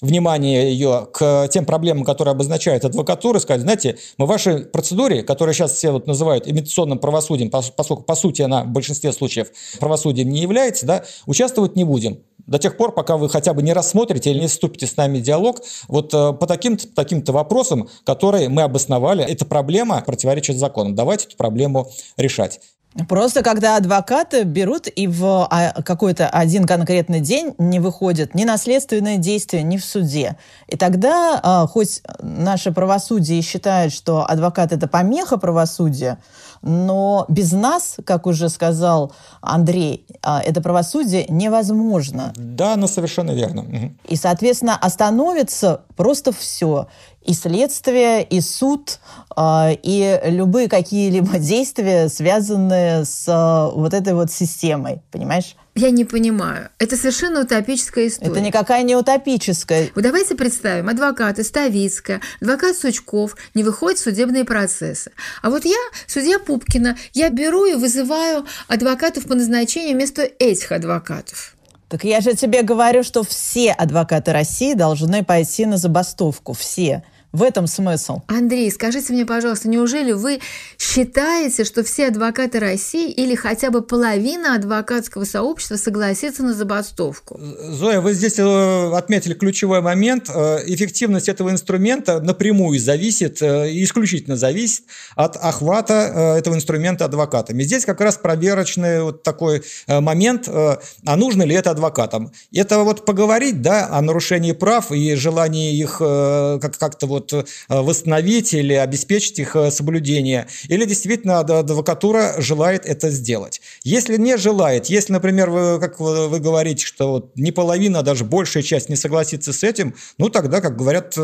внимание 0.00 0.72
ее 0.72 1.08
к 1.12 1.48
тем 1.48 1.66
проблемам, 1.66 2.04
которые 2.04 2.32
обозначают 2.32 2.86
адвокатура, 2.86 3.38
сказать, 3.38 3.60
знаете, 3.60 3.98
мы 4.16 4.24
в 4.24 4.30
вашей 4.30 4.64
процедуре, 4.64 5.22
которую 5.22 5.52
сейчас 5.52 5.74
все 5.74 5.90
вот 5.90 6.06
называют 6.06 6.48
имитационным 6.48 6.98
правосудием, 6.98 7.50
поскольку 7.50 8.02
по 8.02 8.14
сути 8.14 8.40
она 8.40 8.64
в 8.64 8.68
большинстве 8.68 9.12
случаев 9.12 9.48
правосудием 9.78 10.30
не 10.30 10.40
является, 10.40 10.86
да, 10.86 11.04
участвовать 11.26 11.76
не 11.76 11.84
будем. 11.84 12.20
До 12.46 12.58
тех 12.58 12.76
пор, 12.76 12.92
пока 12.92 13.16
вы 13.16 13.28
хотя 13.28 13.54
бы 13.54 13.62
не 13.62 13.72
рассмотрите 13.72 14.30
или 14.30 14.40
не 14.40 14.46
вступите 14.48 14.86
с 14.86 14.96
нами 14.96 15.18
в 15.18 15.22
диалог, 15.22 15.60
вот 15.86 16.12
э, 16.12 16.32
по 16.32 16.46
таким-то 16.46 16.88
таким 16.92 17.22
вопросам, 17.24 17.88
которые 18.04 18.48
мы 18.48 18.62
обосновали, 18.62 19.24
эта 19.24 19.46
проблема 19.46 20.02
противоречит 20.04 20.56
закону. 20.62 20.94
Давайте 20.94 21.26
эту 21.26 21.36
проблему 21.36 21.90
решать. 22.16 22.60
Просто 23.08 23.42
когда 23.42 23.76
адвокаты 23.76 24.44
берут 24.44 24.86
и 24.86 25.06
в 25.06 25.48
а, 25.50 25.82
какой-то 25.82 26.28
один 26.28 26.66
конкретный 26.66 27.20
день 27.20 27.54
не 27.56 27.80
выходят 27.80 28.34
ни 28.34 28.44
на 28.44 28.58
следственное 28.58 29.16
действие, 29.16 29.62
ни 29.62 29.78
в 29.78 29.84
суде. 29.84 30.36
И 30.68 30.76
тогда, 30.76 31.40
а, 31.42 31.66
хоть 31.66 32.02
наше 32.20 32.70
правосудие 32.70 33.40
считает, 33.40 33.92
что 33.92 34.28
адвокат– 34.28 34.72
это 34.74 34.88
помеха 34.88 35.38
правосудия, 35.38 36.18
но 36.60 37.24
без 37.28 37.52
нас, 37.52 37.96
как 38.04 38.26
уже 38.26 38.50
сказал 38.50 39.12
Андрей, 39.40 40.06
а, 40.22 40.42
это 40.42 40.60
правосудие 40.60 41.24
невозможно. 41.28 42.32
Да, 42.36 42.76
ну 42.76 42.86
совершенно 42.86 43.30
верно. 43.30 43.94
И, 44.06 44.16
соответственно, 44.16 44.76
остановится 44.76 45.82
просто 46.02 46.32
все 46.32 46.88
и 47.24 47.32
следствие, 47.32 48.24
и 48.24 48.40
суд, 48.40 48.98
а, 49.36 49.70
и 49.70 50.20
любые 50.24 50.68
какие-либо 50.68 51.38
действия, 51.38 52.08
связанные 52.08 53.04
с 53.04 53.24
а, 53.28 53.68
вот 53.68 53.94
этой 53.94 54.12
вот 54.12 54.32
системой, 54.32 55.00
понимаешь? 55.12 55.54
Я 55.76 55.90
не 55.90 56.04
понимаю. 56.04 56.70
Это 56.80 56.96
совершенно 56.96 57.42
утопическая 57.42 58.08
история. 58.08 58.32
Это 58.32 58.40
никакая 58.40 58.82
не 58.82 58.96
утопическая. 58.96 59.90
Вот 59.94 60.02
давайте 60.02 60.34
представим, 60.34 60.88
адвокаты 60.88 61.44
Ставицкая, 61.44 62.20
адвокат 62.40 62.76
Сучков 62.76 63.36
не 63.54 63.62
выходят 63.62 64.00
в 64.00 64.02
судебные 64.02 64.44
процессы. 64.44 65.12
А 65.40 65.50
вот 65.50 65.64
я, 65.64 65.78
судья 66.08 66.40
Пупкина, 66.40 66.96
я 67.12 67.30
беру 67.30 67.64
и 67.64 67.74
вызываю 67.74 68.44
адвокатов 68.66 69.26
по 69.28 69.36
назначению 69.36 69.94
вместо 69.94 70.22
этих 70.22 70.72
адвокатов. 70.72 71.54
Так 71.92 72.04
я 72.04 72.22
же 72.22 72.34
тебе 72.34 72.62
говорю, 72.62 73.02
что 73.02 73.22
все 73.22 73.70
адвокаты 73.70 74.32
России 74.32 74.72
должны 74.72 75.22
пойти 75.22 75.66
на 75.66 75.76
забастовку. 75.76 76.54
Все. 76.54 77.04
В 77.32 77.42
этом 77.42 77.66
смысл. 77.66 78.20
Андрей, 78.26 78.70
скажите 78.70 79.14
мне, 79.14 79.24
пожалуйста, 79.24 79.66
неужели 79.66 80.12
вы 80.12 80.40
считаете, 80.78 81.64
что 81.64 81.82
все 81.82 82.08
адвокаты 82.08 82.60
России 82.60 83.10
или 83.10 83.34
хотя 83.34 83.70
бы 83.70 83.80
половина 83.80 84.54
адвокатского 84.54 85.24
сообщества 85.24 85.76
согласится 85.76 86.42
на 86.42 86.52
забастовку? 86.52 87.40
Зоя, 87.40 88.02
вы 88.02 88.12
здесь 88.12 88.38
э, 88.38 88.92
отметили 88.94 89.32
ключевой 89.32 89.80
момент. 89.80 90.28
Э, 90.28 90.58
эффективность 90.66 91.30
этого 91.30 91.50
инструмента 91.50 92.20
напрямую 92.20 92.78
зависит, 92.78 93.40
э, 93.40 93.70
исключительно 93.82 94.36
зависит 94.36 94.84
от 95.16 95.36
охвата 95.36 96.36
этого 96.38 96.54
инструмента 96.54 97.06
адвокатами. 97.06 97.62
Здесь 97.62 97.86
как 97.86 98.02
раз 98.02 98.18
проверочный 98.18 99.02
вот 99.02 99.22
такой 99.22 99.62
момент, 99.88 100.48
а 100.48 101.16
нужно 101.16 101.44
ли 101.44 101.54
это 101.54 101.70
адвокатам. 101.70 102.30
Это 102.52 102.80
вот 102.80 103.06
поговорить 103.06 103.62
да, 103.62 103.88
о 103.90 104.02
нарушении 104.02 104.52
прав 104.52 104.92
и 104.92 105.14
желании 105.14 105.74
их 105.78 105.98
как-то 105.98 107.06
вот 107.06 107.21
вот 107.30 107.48
восстановить 107.68 108.54
или 108.54 108.74
обеспечить 108.74 109.38
их 109.38 109.56
соблюдение, 109.70 110.46
или 110.68 110.84
действительно 110.84 111.40
адвокатура 111.40 112.34
желает 112.38 112.86
это 112.86 113.10
сделать. 113.10 113.60
Если 113.84 114.16
не 114.16 114.36
желает, 114.36 114.86
если, 114.86 115.12
например, 115.12 115.50
вы, 115.50 115.80
как 115.80 116.00
вы 116.00 116.40
говорите, 116.40 116.84
что 116.84 117.12
вот 117.12 117.36
не 117.36 117.52
половина, 117.52 118.00
а 118.00 118.02
даже 118.02 118.24
большая 118.24 118.62
часть 118.62 118.88
не 118.88 118.96
согласится 118.96 119.52
с 119.52 119.62
этим, 119.62 119.94
ну 120.18 120.28
тогда, 120.28 120.60
как 120.60 120.76
говорят, 120.76 121.16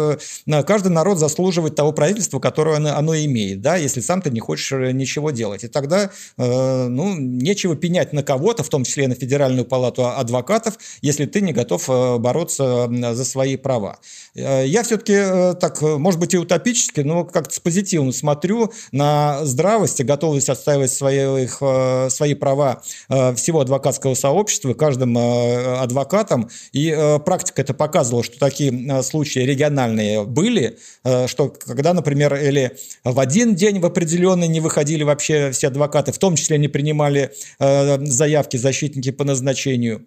каждый 0.66 0.88
народ 0.88 1.18
заслуживает 1.18 1.74
того 1.74 1.92
правительства, 1.92 2.38
которое 2.38 2.76
оно, 2.76 2.96
оно 2.96 3.16
имеет, 3.16 3.60
да, 3.60 3.76
если 3.76 4.00
сам 4.00 4.22
ты 4.22 4.30
не 4.30 4.40
хочешь 4.40 4.70
ничего 4.94 5.30
делать. 5.30 5.64
И 5.64 5.68
тогда, 5.68 6.10
ну, 6.36 7.16
нечего 7.16 7.76
пенять 7.76 8.12
на 8.12 8.22
кого-то, 8.22 8.62
в 8.62 8.68
том 8.68 8.84
числе 8.84 9.04
и 9.04 9.06
на 9.08 9.14
Федеральную 9.14 9.64
палату 9.64 10.06
адвокатов, 10.06 10.78
если 11.02 11.26
ты 11.26 11.40
не 11.40 11.52
готов 11.52 11.88
э, 11.88 12.18
бороться 12.18 12.88
за 12.90 13.24
свои 13.24 13.56
права. 13.56 13.98
Э, 14.38 14.64
я 14.66 14.82
все-таки 14.82 15.14
э, 15.14 15.54
так, 15.54 15.80
может 15.82 16.20
быть, 16.20 16.34
и 16.34 16.38
утопически, 16.38 17.00
но 17.00 17.24
как-то 17.24 17.60
позитивно 17.60 18.12
смотрю 18.12 18.72
на 18.92 19.44
здравость 19.44 20.00
и 20.00 20.04
готовность 20.04 20.48
отстаивать 20.48 20.92
свои, 20.92 21.44
их, 21.44 21.60
свои 22.10 22.34
права 22.34 22.82
всего 23.08 23.60
адвокатского 23.60 24.14
сообщества, 24.14 24.74
каждым 24.74 25.16
адвокатом. 25.18 26.48
И 26.72 26.96
практика 27.24 27.62
это 27.62 27.74
показывала, 27.74 28.22
что 28.22 28.38
такие 28.38 29.02
случаи 29.02 29.40
региональные 29.40 30.24
были, 30.24 30.78
что 31.26 31.48
когда, 31.48 31.94
например, 31.94 32.34
или 32.34 32.76
в 33.04 33.18
один 33.18 33.54
день 33.54 33.80
в 33.80 33.86
определенный 33.86 34.48
не 34.48 34.60
выходили 34.60 35.02
вообще 35.02 35.50
все 35.50 35.68
адвокаты, 35.68 36.12
в 36.12 36.18
том 36.18 36.36
числе 36.36 36.58
не 36.58 36.68
принимали 36.68 37.32
заявки 37.58 38.56
защитники 38.56 39.10
по 39.10 39.24
назначению. 39.24 40.06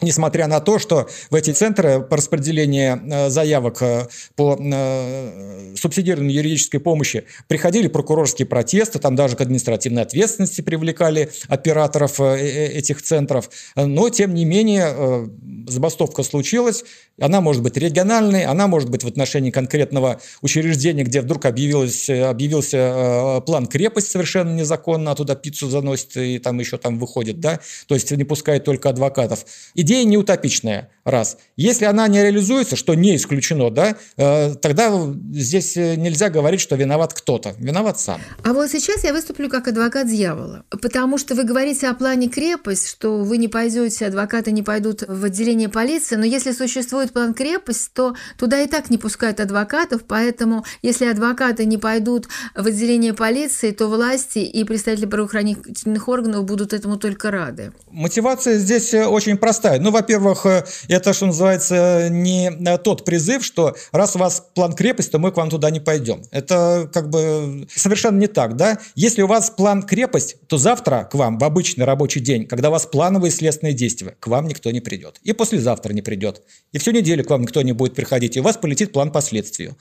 Несмотря 0.00 0.48
на 0.48 0.58
то, 0.58 0.80
что 0.80 1.08
в 1.30 1.36
эти 1.36 1.52
центры 1.52 2.00
по 2.00 2.16
распределению 2.16 3.00
э, 3.06 3.30
заявок 3.30 3.80
э, 3.80 4.08
по 4.34 4.58
э, 4.60 5.74
субсидированной 5.76 6.32
юридической 6.32 6.78
помощи 6.78 7.26
приходили 7.46 7.86
прокурорские 7.86 8.46
протесты, 8.46 8.98
там 8.98 9.14
даже 9.14 9.36
к 9.36 9.40
административной 9.40 10.02
ответственности 10.02 10.62
привлекали 10.62 11.30
операторов 11.46 12.18
этих 12.18 13.02
центров. 13.02 13.48
Но, 13.76 14.08
тем 14.08 14.34
не 14.34 14.44
менее, 14.44 15.30
забастовка 15.68 16.24
случилась. 16.24 16.84
Она 17.20 17.40
может 17.40 17.62
быть 17.62 17.76
региональной, 17.76 18.46
она 18.46 18.66
может 18.66 18.90
быть 18.90 19.04
в 19.04 19.06
отношении 19.06 19.52
конкретного 19.52 20.20
учреждения, 20.42 21.04
где 21.04 21.20
вдруг 21.20 21.44
объявилось, 21.44 22.10
объявился 22.10 23.40
план 23.46 23.66
крепость 23.66 24.10
совершенно 24.10 24.52
незаконно, 24.56 25.12
а 25.12 25.14
туда 25.14 25.36
пиццу 25.36 25.68
заносит 25.68 26.16
и 26.16 26.40
там 26.40 26.58
еще 26.58 26.78
там 26.78 26.98
выходит, 26.98 27.38
да, 27.38 27.60
то 27.86 27.94
есть 27.94 28.10
не 28.10 28.24
пускает 28.24 28.64
только 28.64 28.88
адвокатов. 28.88 29.46
И 29.74 29.83
идея 29.84 30.04
не 30.04 30.16
утопичная, 30.16 30.88
раз. 31.04 31.36
Если 31.56 31.84
она 31.84 32.08
не 32.08 32.22
реализуется, 32.22 32.76
что 32.76 32.94
не 32.94 33.16
исключено, 33.16 33.70
да, 33.70 33.96
э, 34.16 34.54
тогда 34.54 34.90
здесь 35.32 35.76
э, 35.76 35.96
нельзя 35.96 36.30
говорить, 36.30 36.60
что 36.60 36.76
виноват 36.76 37.12
кто-то, 37.12 37.54
виноват 37.58 38.00
сам. 38.00 38.20
А 38.42 38.52
вот 38.52 38.70
сейчас 38.70 39.04
я 39.04 39.12
выступлю 39.12 39.48
как 39.50 39.68
адвокат 39.68 40.08
дьявола, 40.08 40.64
потому 40.70 41.18
что 41.18 41.34
вы 41.34 41.44
говорите 41.44 41.88
о 41.88 41.94
плане 41.94 42.28
крепость, 42.28 42.88
что 42.88 43.22
вы 43.22 43.36
не 43.36 43.48
пойдете, 43.48 44.06
адвокаты 44.06 44.50
не 44.50 44.62
пойдут 44.62 45.02
в 45.06 45.24
отделение 45.24 45.68
полиции, 45.68 46.16
но 46.16 46.24
если 46.24 46.52
существует 46.52 47.12
план 47.12 47.34
крепость, 47.34 47.92
то 47.92 48.14
туда 48.38 48.60
и 48.62 48.66
так 48.66 48.90
не 48.90 48.98
пускают 48.98 49.40
адвокатов, 49.40 50.04
поэтому 50.08 50.64
если 50.82 51.06
адвокаты 51.06 51.66
не 51.66 51.76
пойдут 51.76 52.28
в 52.54 52.66
отделение 52.66 53.12
полиции, 53.12 53.72
то 53.72 53.88
власти 53.88 54.38
и 54.38 54.64
представители 54.64 55.06
правоохранительных 55.06 56.08
органов 56.08 56.44
будут 56.44 56.72
этому 56.72 56.96
только 56.96 57.30
рады. 57.30 57.72
Мотивация 57.90 58.56
здесь 58.58 58.94
э, 58.94 59.06
очень 59.06 59.36
простая 59.36 59.73
помогает? 59.74 59.82
Ну, 59.82 59.90
во-первых, 59.90 60.46
э, 60.46 60.64
это, 60.88 61.12
что 61.12 61.26
называется, 61.26 62.08
не 62.10 62.50
э, 62.50 62.78
тот 62.78 63.04
призыв, 63.04 63.44
что 63.44 63.74
раз 63.92 64.16
у 64.16 64.18
вас 64.18 64.42
план 64.54 64.72
крепости, 64.72 65.10
то 65.10 65.18
мы 65.18 65.32
к 65.32 65.36
вам 65.36 65.50
туда 65.50 65.70
не 65.70 65.80
пойдем. 65.80 66.22
Это 66.30 66.88
как 66.92 67.10
бы 67.10 67.66
совершенно 67.74 68.18
не 68.18 68.26
так, 68.26 68.56
да? 68.56 68.78
Если 68.94 69.22
у 69.22 69.26
вас 69.26 69.50
план 69.50 69.82
крепость, 69.82 70.36
то 70.48 70.58
завтра 70.58 71.08
к 71.10 71.14
вам 71.14 71.38
в 71.38 71.44
обычный 71.44 71.84
рабочий 71.84 72.20
день, 72.20 72.46
когда 72.46 72.68
у 72.68 72.72
вас 72.72 72.86
плановые 72.86 73.30
следственные 73.30 73.74
действия, 73.74 74.16
к 74.20 74.26
вам 74.28 74.48
никто 74.48 74.70
не 74.70 74.80
придет. 74.80 75.20
И 75.22 75.32
послезавтра 75.32 75.92
не 75.92 76.02
придет. 76.02 76.42
И 76.72 76.78
всю 76.78 76.92
неделю 76.92 77.24
к 77.24 77.30
вам 77.30 77.42
никто 77.42 77.62
не 77.62 77.72
будет 77.72 77.94
приходить. 77.94 78.36
И 78.36 78.40
у 78.40 78.42
вас 78.42 78.56
полетит 78.56 78.92
план 78.92 79.10
по 79.10 79.20
следствию. 79.20 79.76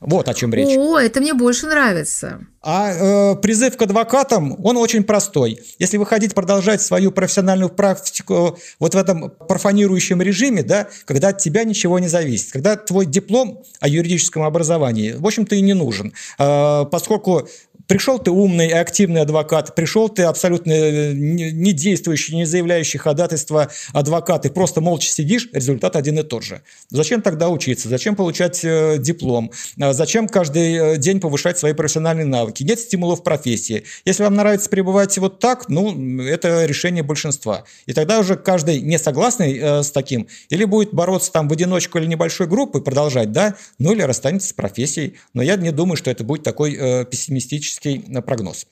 Вот 0.00 0.28
о 0.28 0.34
чем 0.34 0.54
речь. 0.54 0.76
О, 0.76 0.96
это 0.96 1.20
мне 1.20 1.34
больше 1.34 1.66
нравится. 1.66 2.40
А 2.62 2.92
э, 2.92 3.36
призыв 3.36 3.76
к 3.76 3.82
адвокатам, 3.82 4.56
он 4.64 4.76
очень 4.76 5.02
простой. 5.02 5.60
Если 5.78 5.96
вы 5.96 6.06
хотите 6.06 6.34
продолжать 6.34 6.82
свою 6.82 7.10
профессиональную 7.10 7.68
практику 7.68 8.58
вот 8.78 8.94
в 8.94 8.96
этом 8.96 9.30
профанирующем 9.30 10.22
режиме, 10.22 10.62
да, 10.62 10.88
когда 11.04 11.28
от 11.28 11.38
тебя 11.38 11.64
ничего 11.64 11.98
не 11.98 12.08
зависит, 12.08 12.52
когда 12.52 12.76
твой 12.76 13.06
диплом 13.06 13.64
о 13.80 13.88
юридическом 13.88 14.42
образовании, 14.42 15.12
в 15.12 15.26
общем-то, 15.26 15.56
и 15.56 15.60
не 15.62 15.74
нужен, 15.74 16.12
э, 16.38 16.84
поскольку 16.90 17.48
Пришел 17.88 18.18
ты 18.18 18.30
умный 18.30 18.68
и 18.68 18.72
активный 18.72 19.22
адвокат, 19.22 19.74
пришел 19.74 20.10
ты 20.10 20.24
абсолютно 20.24 20.72
э, 20.72 21.12
не 21.14 21.72
действующий, 21.72 22.36
не 22.36 22.44
заявляющий 22.44 22.98
ходатайство 22.98 23.70
адвокат, 23.94 24.44
и 24.44 24.50
просто 24.50 24.82
молча 24.82 25.08
сидишь, 25.08 25.48
результат 25.54 25.96
один 25.96 26.18
и 26.18 26.22
тот 26.22 26.44
же. 26.44 26.60
Зачем 26.90 27.22
тогда 27.22 27.48
учиться? 27.48 27.88
Зачем 27.88 28.14
получать 28.14 28.60
э, 28.62 28.98
диплом? 28.98 29.52
А 29.80 29.94
зачем 29.94 30.28
каждый 30.28 30.74
э, 30.74 30.96
день 30.98 31.18
повышать 31.18 31.56
свои 31.56 31.72
профессиональные 31.72 32.26
навыки? 32.26 32.62
Нет 32.62 32.78
стимулов 32.78 33.24
профессии. 33.24 33.84
Если 34.04 34.22
вам 34.22 34.34
нравится 34.34 34.68
пребывать 34.68 35.16
вот 35.16 35.38
так, 35.38 35.70
ну, 35.70 36.20
это 36.20 36.66
решение 36.66 37.02
большинства. 37.02 37.64
И 37.86 37.94
тогда 37.94 38.18
уже 38.18 38.36
каждый 38.36 38.82
не 38.82 38.98
согласный 38.98 39.82
с 39.82 39.90
таким, 39.90 40.28
или 40.50 40.66
будет 40.66 40.92
бороться 40.92 41.32
там 41.32 41.48
в 41.48 41.52
одиночку 41.54 41.96
или 41.96 42.04
небольшой 42.04 42.48
группой, 42.48 42.82
продолжать, 42.82 43.32
да, 43.32 43.54
ну 43.78 43.94
или 43.94 44.02
расстанется 44.02 44.48
с 44.48 44.52
профессией. 44.52 45.14
Но 45.32 45.40
я 45.40 45.56
не 45.56 45.72
думаю, 45.72 45.96
что 45.96 46.10
это 46.10 46.22
будет 46.22 46.42
такой 46.42 46.76
э, 46.78 47.06
пессимистический 47.06 47.77
оптимистический 47.78 48.22
прогноз. 48.22 48.66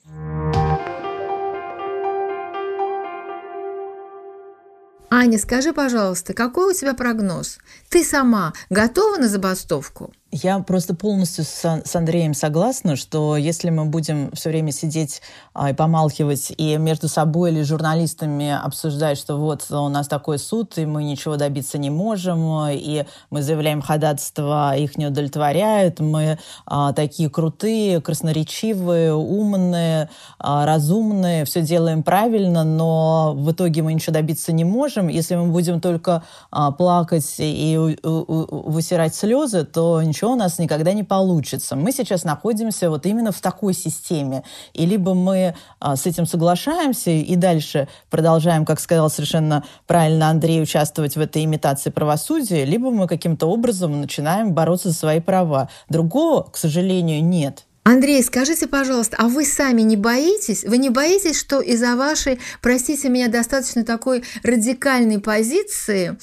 Аня, 5.08 5.38
скажи, 5.38 5.72
пожалуйста, 5.72 6.34
какой 6.34 6.72
у 6.72 6.76
тебя 6.76 6.92
прогноз? 6.94 7.58
Ты 7.88 8.04
сама 8.04 8.52
готова 8.70 9.16
на 9.16 9.28
забастовку? 9.28 10.12
Я 10.32 10.58
просто 10.58 10.94
полностью 10.94 11.44
с, 11.44 11.64
с 11.84 11.96
Андреем 11.96 12.34
согласна, 12.34 12.96
что 12.96 13.36
если 13.36 13.70
мы 13.70 13.84
будем 13.84 14.32
все 14.32 14.50
время 14.50 14.72
сидеть 14.72 15.22
а, 15.54 15.70
и 15.70 15.72
помалкивать 15.72 16.52
и 16.58 16.76
между 16.78 17.08
собой 17.08 17.52
или 17.52 17.62
журналистами 17.62 18.50
обсуждать, 18.50 19.18
что 19.18 19.36
вот 19.36 19.70
у 19.70 19.88
нас 19.88 20.08
такой 20.08 20.40
суд, 20.40 20.76
и 20.78 20.84
мы 20.84 21.04
ничего 21.04 21.36
добиться 21.36 21.78
не 21.78 21.90
можем, 21.90 22.66
и 22.68 23.04
мы 23.30 23.42
заявляем 23.42 23.80
ходатайство, 23.80 24.76
их 24.76 24.98
не 24.98 25.06
удовлетворяют, 25.06 26.00
мы 26.00 26.38
а, 26.66 26.92
такие 26.92 27.30
крутые, 27.30 28.00
красноречивые, 28.00 29.14
умные, 29.14 30.10
а, 30.40 30.66
разумные, 30.66 31.44
все 31.44 31.62
делаем 31.62 32.02
правильно, 32.02 32.64
но 32.64 33.32
в 33.36 33.52
итоге 33.52 33.82
мы 33.82 33.94
ничего 33.94 34.12
добиться 34.12 34.52
не 34.52 34.64
можем. 34.64 35.06
Если 35.06 35.36
мы 35.36 35.46
будем 35.52 35.80
только 35.80 36.24
а, 36.50 36.72
плакать 36.72 37.36
и 37.38 37.96
у, 38.02 38.70
высирать 38.70 39.14
слезы, 39.14 39.64
то 39.64 40.02
ничего 40.02 40.25
ничего 40.26 40.32
у 40.32 40.36
нас 40.36 40.58
никогда 40.58 40.92
не 40.92 41.04
получится. 41.04 41.76
Мы 41.76 41.92
сейчас 41.92 42.24
находимся 42.24 42.90
вот 42.90 43.06
именно 43.06 43.30
в 43.30 43.40
такой 43.40 43.74
системе. 43.74 44.42
И 44.74 44.86
либо 44.86 45.14
мы 45.14 45.54
а, 45.80 45.96
с 45.96 46.06
этим 46.06 46.26
соглашаемся 46.26 47.10
и 47.10 47.36
дальше 47.36 47.88
продолжаем, 48.10 48.64
как 48.64 48.80
сказал 48.80 49.08
совершенно 49.10 49.62
правильно 49.86 50.28
Андрей, 50.28 50.62
участвовать 50.62 51.16
в 51.16 51.20
этой 51.20 51.44
имитации 51.44 51.90
правосудия, 51.90 52.64
либо 52.64 52.90
мы 52.90 53.06
каким-то 53.06 53.46
образом 53.46 54.00
начинаем 54.00 54.52
бороться 54.52 54.88
за 54.88 54.94
свои 54.94 55.20
права. 55.20 55.68
Другого, 55.88 56.42
к 56.42 56.56
сожалению, 56.56 57.24
нет. 57.24 57.64
Андрей, 57.84 58.20
скажите, 58.24 58.66
пожалуйста, 58.66 59.16
а 59.20 59.28
вы 59.28 59.44
сами 59.44 59.82
не 59.82 59.96
боитесь? 59.96 60.64
Вы 60.64 60.78
не 60.78 60.90
боитесь, 60.90 61.38
что 61.38 61.60
из-за 61.60 61.94
вашей, 61.94 62.40
простите 62.60 63.08
меня, 63.08 63.28
достаточно 63.28 63.84
такой 63.84 64.24
радикальной 64.42 65.20
позиции 65.20 66.16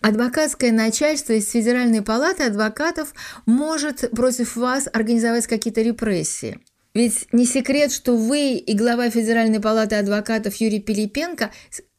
адвокатское 0.00 0.72
начальство 0.72 1.32
из 1.32 1.50
Федеральной 1.50 2.02
палаты 2.02 2.44
адвокатов 2.44 3.14
может 3.46 4.10
против 4.10 4.56
вас 4.56 4.88
организовать 4.92 5.46
какие-то 5.46 5.82
репрессии. 5.82 6.58
Ведь 6.92 7.28
не 7.32 7.46
секрет, 7.46 7.92
что 7.92 8.16
вы 8.16 8.54
и 8.54 8.74
глава 8.74 9.10
Федеральной 9.10 9.60
палаты 9.60 9.96
адвокатов 9.96 10.56
Юрий 10.56 10.80
Пилипенко 10.80 11.50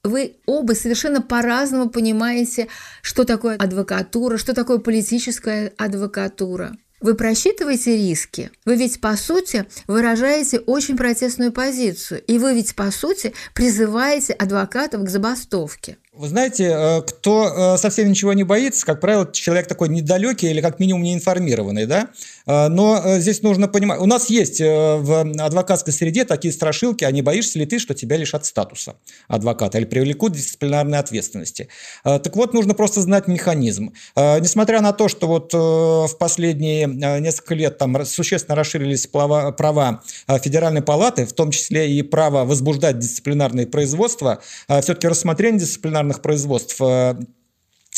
вы 0.04 0.38
оба 0.46 0.74
совершенно 0.74 1.22
по-разному 1.22 1.90
понимаете, 1.90 2.68
что 3.02 3.24
такое 3.24 3.56
адвокатура, 3.56 4.38
что 4.38 4.54
такое 4.54 4.80
политическая 4.80 5.72
адвокатура. 5.78 6.76
Вы 7.02 7.16
просчитываете 7.16 7.98
риски? 7.98 8.52
Вы 8.64 8.76
ведь, 8.76 9.02
по 9.02 9.16
сути, 9.16 9.66
выражаете 9.88 10.60
очень 10.60 10.96
протестную 10.96 11.52
позицию, 11.52 12.22
и 12.22 12.38
вы 12.38 12.54
ведь, 12.54 12.76
по 12.76 12.92
сути, 12.92 13.34
призываете 13.56 14.34
адвокатов 14.34 15.04
к 15.04 15.10
забастовке. 15.10 15.98
Вы 16.14 16.28
знаете, 16.28 16.66
э, 16.66 17.02
кто 17.04 17.76
э, 17.76 17.78
совсем 17.78 18.10
ничего 18.10 18.34
не 18.34 18.44
боится, 18.44 18.86
как 18.86 19.00
правило, 19.00 19.32
человек 19.32 19.68
такой 19.68 19.88
недалекий 19.88 20.50
или 20.50 20.60
как 20.60 20.78
минимум 20.78 21.04
неинформированный, 21.04 21.86
да? 21.86 22.10
Э, 22.46 22.68
но 22.68 23.02
здесь 23.20 23.42
нужно 23.44 23.70
понимать, 23.70 23.98
у 24.02 24.06
нас 24.06 24.30
есть 24.30 24.60
в 24.60 25.42
адвокатской 25.42 25.94
среде 25.94 26.26
такие 26.26 26.54
страшилки, 26.54 27.06
а 27.06 27.12
не 27.12 27.22
боишься 27.22 27.60
ли 27.60 27.66
ты, 27.66 27.80
что 27.80 27.94
тебя 27.94 28.18
лишат 28.18 28.46
статуса 28.46 28.98
адвоката 29.30 29.78
или 29.78 29.86
привлекут 29.86 30.34
дисциплинарной 30.34 31.00
ответственности. 31.00 31.70
Так 32.04 32.36
вот, 32.36 32.54
нужно 32.54 32.74
просто 32.74 33.00
знать 33.00 33.28
механизм. 33.28 33.94
Несмотря 34.16 34.82
на 34.82 34.92
то, 34.92 35.08
что 35.08 35.28
вот 35.28 35.54
в 35.54 36.18
последние 36.20 36.88
несколько 36.88 37.56
лет 37.56 37.78
там 37.78 38.06
существенно 38.06 38.56
расширились 38.56 39.08
права 39.08 40.04
Федеральной 40.28 40.82
палаты, 40.82 41.26
в 41.26 41.34
том 41.34 41.52
числе 41.52 41.92
и 41.92 42.02
право 42.02 42.44
возбуждать 42.44 43.00
дисциплинарные 43.00 43.68
производства, 43.68 44.42
все-таки 44.68 45.08
рассмотрение 45.08 45.62
дисциплинарных 45.62 46.01
ветеринарных 46.02 46.22
производств 46.22 46.82
э, 46.82 47.16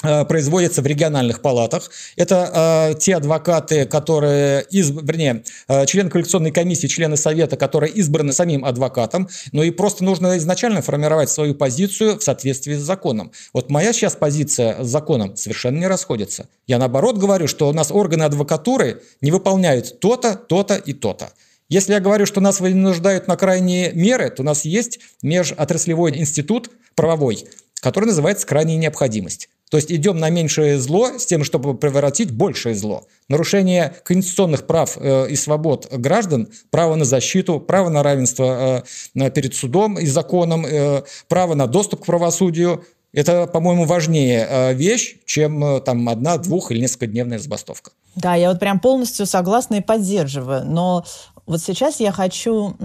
э, 0.04 0.26
производится 0.26 0.82
в 0.82 0.86
региональных 0.86 1.42
палатах. 1.42 1.90
Это 2.18 2.92
э, 2.94 3.00
те 3.00 3.16
адвокаты, 3.16 3.86
которые, 3.86 4.66
из, 4.72 4.90
вернее, 4.92 5.44
э, 5.68 5.86
члены 5.86 6.10
коллекционной 6.10 6.52
комиссии, 6.52 6.88
члены 6.88 7.18
совета, 7.18 7.56
которые 7.58 7.94
избраны 7.94 8.34
самим 8.34 8.66
адвокатом, 8.66 9.30
но 9.52 9.64
и 9.64 9.72
просто 9.72 10.04
нужно 10.04 10.38
изначально 10.38 10.82
формировать 10.82 11.30
свою 11.30 11.56
позицию 11.56 12.18
в 12.18 12.24
соответствии 12.24 12.76
с 12.76 12.82
законом. 12.82 13.32
Вот 13.54 13.70
моя 13.70 13.94
сейчас 13.94 14.16
позиция 14.16 14.84
с 14.84 14.88
законом 14.88 15.36
совершенно 15.36 15.80
не 15.80 15.88
расходится. 15.88 16.48
Я 16.68 16.78
наоборот 16.78 17.18
говорю, 17.18 17.48
что 17.48 17.70
у 17.70 17.74
нас 17.74 17.92
органы 17.92 18.24
адвокатуры 18.24 19.02
не 19.22 19.32
выполняют 19.32 20.00
то-то, 20.00 20.36
то-то 20.36 20.76
и 20.76 20.94
то-то. 20.94 21.30
Если 21.70 21.94
я 21.94 22.00
говорю, 22.00 22.26
что 22.26 22.42
нас 22.42 22.60
вынуждают 22.60 23.28
на 23.28 23.36
крайние 23.36 23.94
меры, 23.94 24.30
то 24.30 24.44
у 24.44 24.46
нас 24.46 24.66
есть 24.66 25.00
межотраслевой 25.24 26.16
институт 26.18 26.70
правовой, 26.94 27.46
который 27.84 28.06
называется 28.06 28.48
«крайняя 28.48 28.78
необходимость». 28.78 29.50
То 29.70 29.78
есть 29.78 29.92
идем 29.92 30.18
на 30.18 30.30
меньшее 30.30 30.80
зло 30.80 31.18
с 31.18 31.26
тем, 31.26 31.44
чтобы 31.44 31.76
превратить 31.76 32.32
большее 32.32 32.76
зло. 32.76 33.08
Нарушение 33.28 33.94
конституционных 34.06 34.66
прав 34.68 34.98
э, 35.00 35.28
и 35.30 35.36
свобод 35.36 35.92
граждан, 35.92 36.48
право 36.70 36.96
на 36.96 37.06
защиту, 37.06 37.60
право 37.60 37.90
на 37.90 38.02
равенство 38.02 38.86
э, 39.16 39.32
перед 39.32 39.54
судом 39.54 40.00
и 40.00 40.06
законом, 40.06 40.66
э, 40.66 41.02
право 41.28 41.56
на 41.56 41.68
доступ 41.68 42.04
к 42.04 42.06
правосудию– 42.06 42.86
это, 43.14 43.46
по-моему, 43.46 43.86
важнее 43.86 44.74
вещь, 44.74 45.18
чем 45.26 45.82
там 45.84 46.10
одна, 46.10 46.38
двух 46.38 46.72
или 46.72 46.80
несколькодневная 46.80 47.38
забастовка. 47.38 47.92
Да, 48.16 48.34
я 48.34 48.50
вот 48.50 48.60
прям 48.60 48.80
полностью 48.80 49.28
согласна 49.28 49.76
и 49.76 49.82
поддерживаю. 49.82 50.66
Но 50.66 51.06
вот 51.46 51.62
сейчас 51.62 52.00
я 52.00 52.12
хочу, 52.14 52.76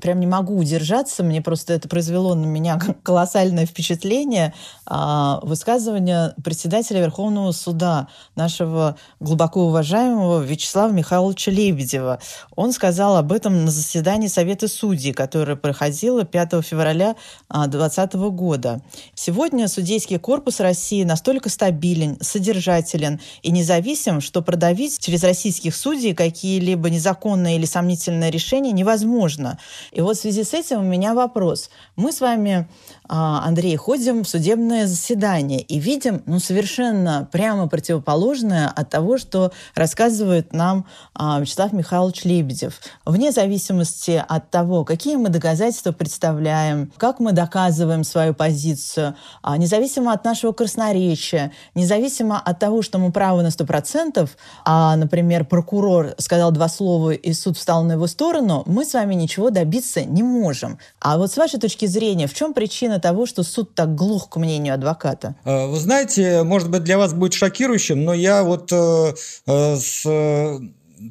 прям 0.00 0.18
не 0.18 0.26
могу 0.26 0.56
удержаться, 0.56 1.22
мне 1.22 1.40
просто 1.40 1.74
это 1.74 1.88
произвело 1.88 2.34
на 2.34 2.46
меня 2.46 2.78
колоссальное 3.04 3.64
впечатление, 3.64 4.54
а, 4.86 5.38
высказывание 5.42 6.34
председателя 6.42 7.00
Верховного 7.00 7.52
суда, 7.52 8.08
нашего 8.34 8.96
глубоко 9.20 9.66
уважаемого 9.66 10.40
Вячеслава 10.40 10.90
Михайловича 10.90 11.52
Лебедева. 11.52 12.18
Он 12.56 12.72
сказал 12.72 13.16
об 13.16 13.32
этом 13.32 13.64
на 13.64 13.70
заседании 13.70 14.28
Совета 14.28 14.66
судей, 14.66 15.12
которое 15.12 15.56
проходило 15.56 16.24
5 16.24 16.64
февраля 16.64 17.14
2020 17.50 18.14
а, 18.14 18.18
года. 18.30 18.80
Сегодня 19.14 19.68
судейский 19.68 20.18
корпус 20.18 20.58
России 20.58 21.04
настолько 21.04 21.48
стабилен, 21.50 22.18
содержателен 22.20 23.20
и 23.42 23.52
независим, 23.52 24.20
что 24.20 24.42
продавить 24.42 24.98
через 24.98 25.22
российских 25.22 25.76
судей 25.76 26.14
какие-либо 26.14 26.90
незаконные 26.90 27.56
или 27.56 27.64
сомнительные 27.64 28.07
окончательное 28.08 28.30
решение 28.30 28.72
невозможно. 28.72 29.58
И 29.92 30.00
вот 30.00 30.16
в 30.16 30.20
связи 30.20 30.44
с 30.44 30.54
этим 30.54 30.80
у 30.80 30.82
меня 30.82 31.14
вопрос. 31.14 31.70
Мы 31.96 32.12
с 32.12 32.20
вами, 32.20 32.66
а, 33.08 33.44
Андрей, 33.44 33.76
ходим 33.76 34.24
в 34.24 34.28
судебное 34.28 34.86
заседание 34.86 35.60
и 35.60 35.78
видим 35.78 36.22
ну, 36.26 36.40
совершенно 36.40 37.28
прямо 37.30 37.68
противоположное 37.68 38.68
от 38.68 38.90
того, 38.90 39.18
что 39.18 39.52
рассказывает 39.74 40.52
нам 40.52 40.84
а, 41.14 41.40
Вячеслав 41.40 41.72
Михайлович 41.72 42.24
Лебедев. 42.24 42.80
Вне 43.04 43.32
зависимости 43.32 44.22
от 44.28 44.50
того, 44.50 44.84
какие 44.84 45.16
мы 45.16 45.28
доказательства 45.28 45.92
представляем, 45.92 46.90
как 46.96 47.20
мы 47.20 47.32
доказываем 47.32 48.04
свою 48.04 48.34
позицию, 48.34 49.14
а, 49.42 49.56
независимо 49.56 50.12
от 50.12 50.24
нашего 50.24 50.52
красноречия, 50.52 51.52
независимо 51.74 52.38
от 52.38 52.58
того, 52.58 52.82
что 52.82 52.98
мы 52.98 53.12
правы 53.12 53.42
на 53.42 53.50
100%, 53.50 54.28
а, 54.64 54.96
например, 54.96 55.44
прокурор 55.44 56.14
сказал 56.18 56.52
два 56.52 56.68
слова, 56.68 57.10
и 57.10 57.32
суд 57.32 57.56
встал 57.56 57.84
на 57.84 57.97
его 57.98 58.06
сторону, 58.06 58.62
мы 58.66 58.84
с 58.84 58.94
вами 58.94 59.14
ничего 59.14 59.50
добиться 59.50 60.04
не 60.04 60.22
можем. 60.22 60.78
А 61.00 61.18
вот 61.18 61.32
с 61.32 61.36
вашей 61.36 61.60
точки 61.60 61.86
зрения, 61.86 62.26
в 62.26 62.34
чем 62.34 62.54
причина 62.54 63.00
того, 63.00 63.26
что 63.26 63.42
суд 63.42 63.74
так 63.74 63.94
глух 63.94 64.28
к 64.28 64.36
мнению 64.36 64.74
адвоката? 64.74 65.34
Э, 65.44 65.66
вы 65.66 65.76
знаете, 65.78 66.42
может 66.44 66.70
быть, 66.70 66.84
для 66.84 66.96
вас 66.96 67.12
будет 67.12 67.34
шокирующим, 67.34 68.04
но 68.04 68.14
я 68.14 68.42
вот 68.42 68.72
э, 68.72 69.14
э, 69.46 69.76
с 69.76 70.06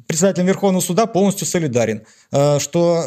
председателем 0.06 0.46
Верховного 0.46 0.82
суда 0.82 1.06
полностью 1.06 1.46
солидарен, 1.46 2.04
э, 2.32 2.58
что 2.58 3.02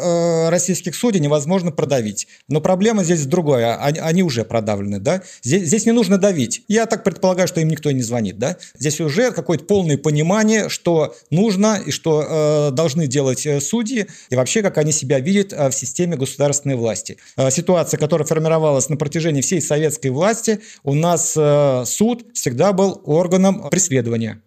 э, 0.46 0.50
российских 0.50 0.94
судей 0.94 1.20
невозможно 1.20 1.70
продавить. 1.72 2.28
Но 2.48 2.60
проблема 2.60 3.04
здесь 3.04 3.26
другая, 3.26 3.76
они 3.76 4.22
уже 4.22 4.44
продавлены, 4.44 4.98
да? 4.98 5.22
Здесь, 5.42 5.66
здесь 5.66 5.86
не 5.86 5.92
нужно 5.92 6.18
давить. 6.18 6.62
Я 6.68 6.86
так 6.86 7.04
предполагаю, 7.04 7.48
что 7.48 7.60
им 7.60 7.68
никто 7.68 7.90
не 7.90 8.02
звонит, 8.02 8.38
да? 8.38 8.56
Здесь 8.78 9.00
уже 9.00 9.32
какое-то 9.32 9.64
полное 9.64 9.96
понимание, 9.96 10.68
что 10.68 11.14
нужно 11.30 11.80
и 11.84 11.90
что 11.90 12.68
э, 12.68 12.70
должны 12.72 13.06
делать 13.06 13.46
судьи, 13.60 14.06
и 14.30 14.36
вообще, 14.36 14.62
как 14.62 14.78
они 14.78 14.92
себя 14.92 15.20
видят 15.20 15.52
в 15.52 15.72
системе 15.72 16.16
государственной 16.16 16.76
власти. 16.76 17.18
Ситуация, 17.50 17.98
которая 17.98 18.26
формировалась 18.26 18.88
на 18.88 18.96
протяжении 18.96 19.40
всей 19.40 19.60
советской 19.60 20.08
власти, 20.08 20.60
у 20.82 20.94
нас 20.94 21.32
суд 21.32 22.26
всегда 22.34 22.72
был 22.72 23.00
органом 23.04 23.68
преследования. 23.70 24.42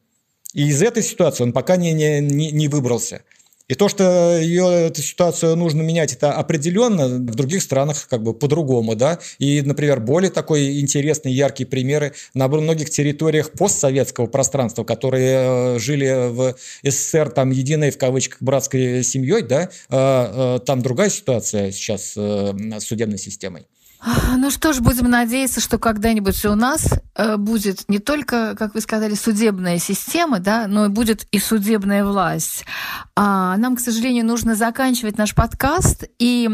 И 0.56 0.70
из 0.70 0.82
этой 0.82 1.04
ситуации 1.04 1.44
он 1.44 1.54
пока 1.54 1.76
не, 1.76 1.92
не, 1.94 2.20
не 2.22 2.68
выбрался. 2.68 3.22
И 3.68 3.74
то, 3.74 3.90
что 3.90 4.38
ее, 4.38 4.88
эту 4.88 5.02
ситуацию 5.02 5.56
нужно 5.56 5.82
менять, 5.82 6.14
это 6.14 6.34
определенно 6.34 7.08
в 7.08 7.36
других 7.36 7.64
странах 7.64 8.08
как 8.08 8.22
бы 8.22 8.34
по-другому, 8.34 8.96
да. 8.96 9.20
И, 9.40 9.62
например, 9.62 10.00
более 10.00 10.30
такой 10.30 10.80
интересные, 10.80 11.36
яркие 11.36 11.68
примеры 11.68 12.14
на 12.36 12.48
многих 12.48 12.90
территориях 12.90 13.52
постсоветского 13.52 14.28
пространства, 14.28 14.84
которые 14.84 15.76
э, 15.76 15.80
жили 15.80 16.30
в 16.30 16.56
СССР 16.84 17.32
там 17.32 17.50
единой, 17.50 17.90
в 17.90 17.98
кавычках, 17.98 18.42
братской 18.42 19.04
семьей, 19.04 19.42
да, 19.42 19.64
э, 19.64 19.68
э, 19.90 20.60
там 20.64 20.82
другая 20.82 21.10
ситуация 21.10 21.72
сейчас 21.72 22.14
с 22.14 22.80
судебной 22.80 23.18
системой. 23.18 23.66
Ну 24.38 24.52
что 24.52 24.74
ж, 24.74 24.80
будем 24.80 25.10
надеяться, 25.10 25.60
что 25.60 25.80
когда-нибудь 25.80 26.46
у 26.46 26.54
нас 26.54 26.88
будет 27.38 27.88
не 27.88 28.00
только, 28.00 28.56
как 28.58 28.74
вы 28.76 28.82
сказали, 28.82 29.14
судебная 29.14 29.80
система, 29.80 30.40
да, 30.40 30.68
но 30.68 30.86
и 30.86 30.90
будет 30.90 31.28
и 31.32 31.40
судебная 31.40 32.06
власть. 32.06 32.66
А 33.16 33.58
нам, 33.58 33.76
к 33.76 33.80
сожалению, 33.80 34.26
нужно 34.26 34.56
заканчивать 34.56 35.18
наш 35.18 35.34
подкаст, 35.34 36.06
и 36.20 36.50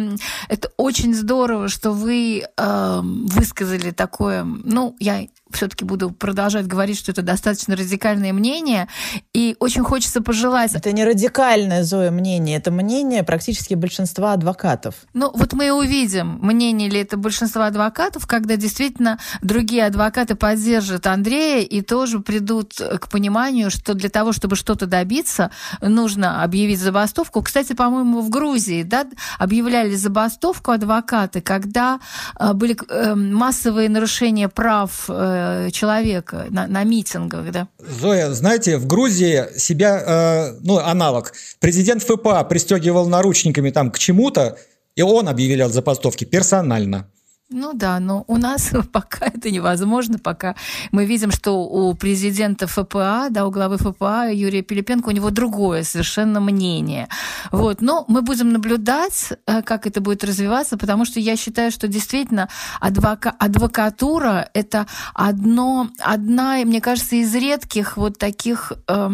это 0.48 0.72
очень 0.78 1.16
здорово, 1.16 1.68
что 1.68 1.92
вы 1.92 2.44
э, 2.46 3.00
высказали 3.04 3.92
такое, 3.92 4.44
ну, 4.44 4.96
я 5.00 5.28
все-таки 5.52 5.86
буду 5.86 6.12
продолжать 6.12 6.68
говорить, 6.68 6.98
что 6.98 7.12
это 7.12 7.22
достаточно 7.22 7.76
радикальное 7.76 8.34
мнение, 8.34 8.88
и 9.34 9.56
очень 9.60 9.84
хочется 9.84 10.22
пожелать... 10.22 10.74
Это 10.74 10.92
не 10.92 11.04
радикальное, 11.04 11.84
Зоя, 11.84 12.12
мнение, 12.12 12.58
это 12.58 12.72
мнение 12.72 13.24
практически 13.24 13.74
большинства 13.74 14.34
адвокатов. 14.34 14.96
Ну, 15.14 15.32
вот 15.34 15.54
мы 15.54 15.68
и 15.68 15.72
увидим, 15.72 16.40
мнение 16.42 16.90
ли 16.90 17.00
это 17.00 17.18
большинства 17.18 17.68
адвокатов, 17.68 18.28
когда 18.28 18.56
действительно 18.56 19.20
другие 19.42 19.86
адвокаты 19.86 20.36
поддержат 20.52 21.08
Андрея 21.08 21.62
и 21.62 21.82
тоже 21.82 22.20
придут 22.20 22.74
к 22.74 23.08
пониманию, 23.08 23.72
что 23.72 23.94
для 23.94 24.10
того, 24.10 24.34
чтобы 24.34 24.58
что-то 24.58 24.86
добиться, 24.86 25.50
нужно 25.82 26.44
объявить 26.44 26.80
забастовку. 26.80 27.42
Кстати, 27.42 27.72
по-моему, 27.72 28.22
в 28.22 28.30
Грузии 28.30 28.84
да, 28.84 29.06
объявляли 29.40 29.96
забастовку 29.96 30.72
адвокаты, 30.72 31.40
когда 31.40 32.00
э, 32.38 32.52
были 32.54 32.76
э, 32.90 33.16
массовые 33.16 33.88
нарушения 33.88 34.50
прав 34.50 35.06
э, 35.08 35.70
человека 35.72 36.48
на, 36.50 36.68
на 36.68 36.84
митингах, 36.84 37.50
да. 37.52 37.68
Зоя, 37.80 38.32
знаете, 38.32 38.78
в 38.78 38.88
Грузии 38.88 39.58
себя, 39.58 40.52
ну, 40.62 40.80
аналог, 40.80 41.32
президент 41.62 42.04
ФПА 42.04 42.44
пристегивал 42.44 43.08
наручниками 43.08 43.70
там 43.70 43.90
к 43.90 44.00
чему-то, 44.00 44.58
и 44.98 45.02
он 45.02 45.30
объявлял 45.30 45.70
забастовки 45.70 46.26
персонально. 46.26 47.08
Ну 47.54 47.74
да, 47.74 48.00
но 48.00 48.24
у 48.28 48.38
нас 48.38 48.72
пока 48.94 49.26
это 49.26 49.52
невозможно, 49.52 50.18
пока 50.18 50.56
мы 50.92 51.06
видим, 51.06 51.32
что 51.32 51.64
у 51.64 51.94
президента 51.94 52.66
ФПА, 52.66 53.28
да, 53.30 53.46
у 53.46 53.52
главы 53.52 53.78
ФПА 53.78 54.32
Юрия 54.32 54.62
Пилипенко, 54.62 55.10
у 55.10 55.12
него 55.12 55.32
другое 55.32 55.84
совершенно 55.84 56.40
мнение. 56.40 57.10
Вот, 57.52 57.82
но 57.82 58.06
мы 58.08 58.22
будем 58.22 58.54
наблюдать, 58.54 59.34
э, 59.46 59.62
как 59.64 59.86
это 59.86 60.00
будет 60.00 60.24
развиваться, 60.24 60.78
потому 60.78 61.04
что 61.04 61.20
я 61.20 61.36
считаю, 61.36 61.72
что 61.72 61.90
действительно 61.90 62.48
адвока 62.80 63.32
адвокатура– 63.32 64.50
это 64.54 64.88
одно, 65.14 65.90
одна, 66.00 66.56
мне 66.64 66.80
кажется, 66.80 67.18
из 67.18 67.36
редких 67.36 67.98
вот 67.98 68.18
таких, 68.18 68.72
э, 68.88 69.10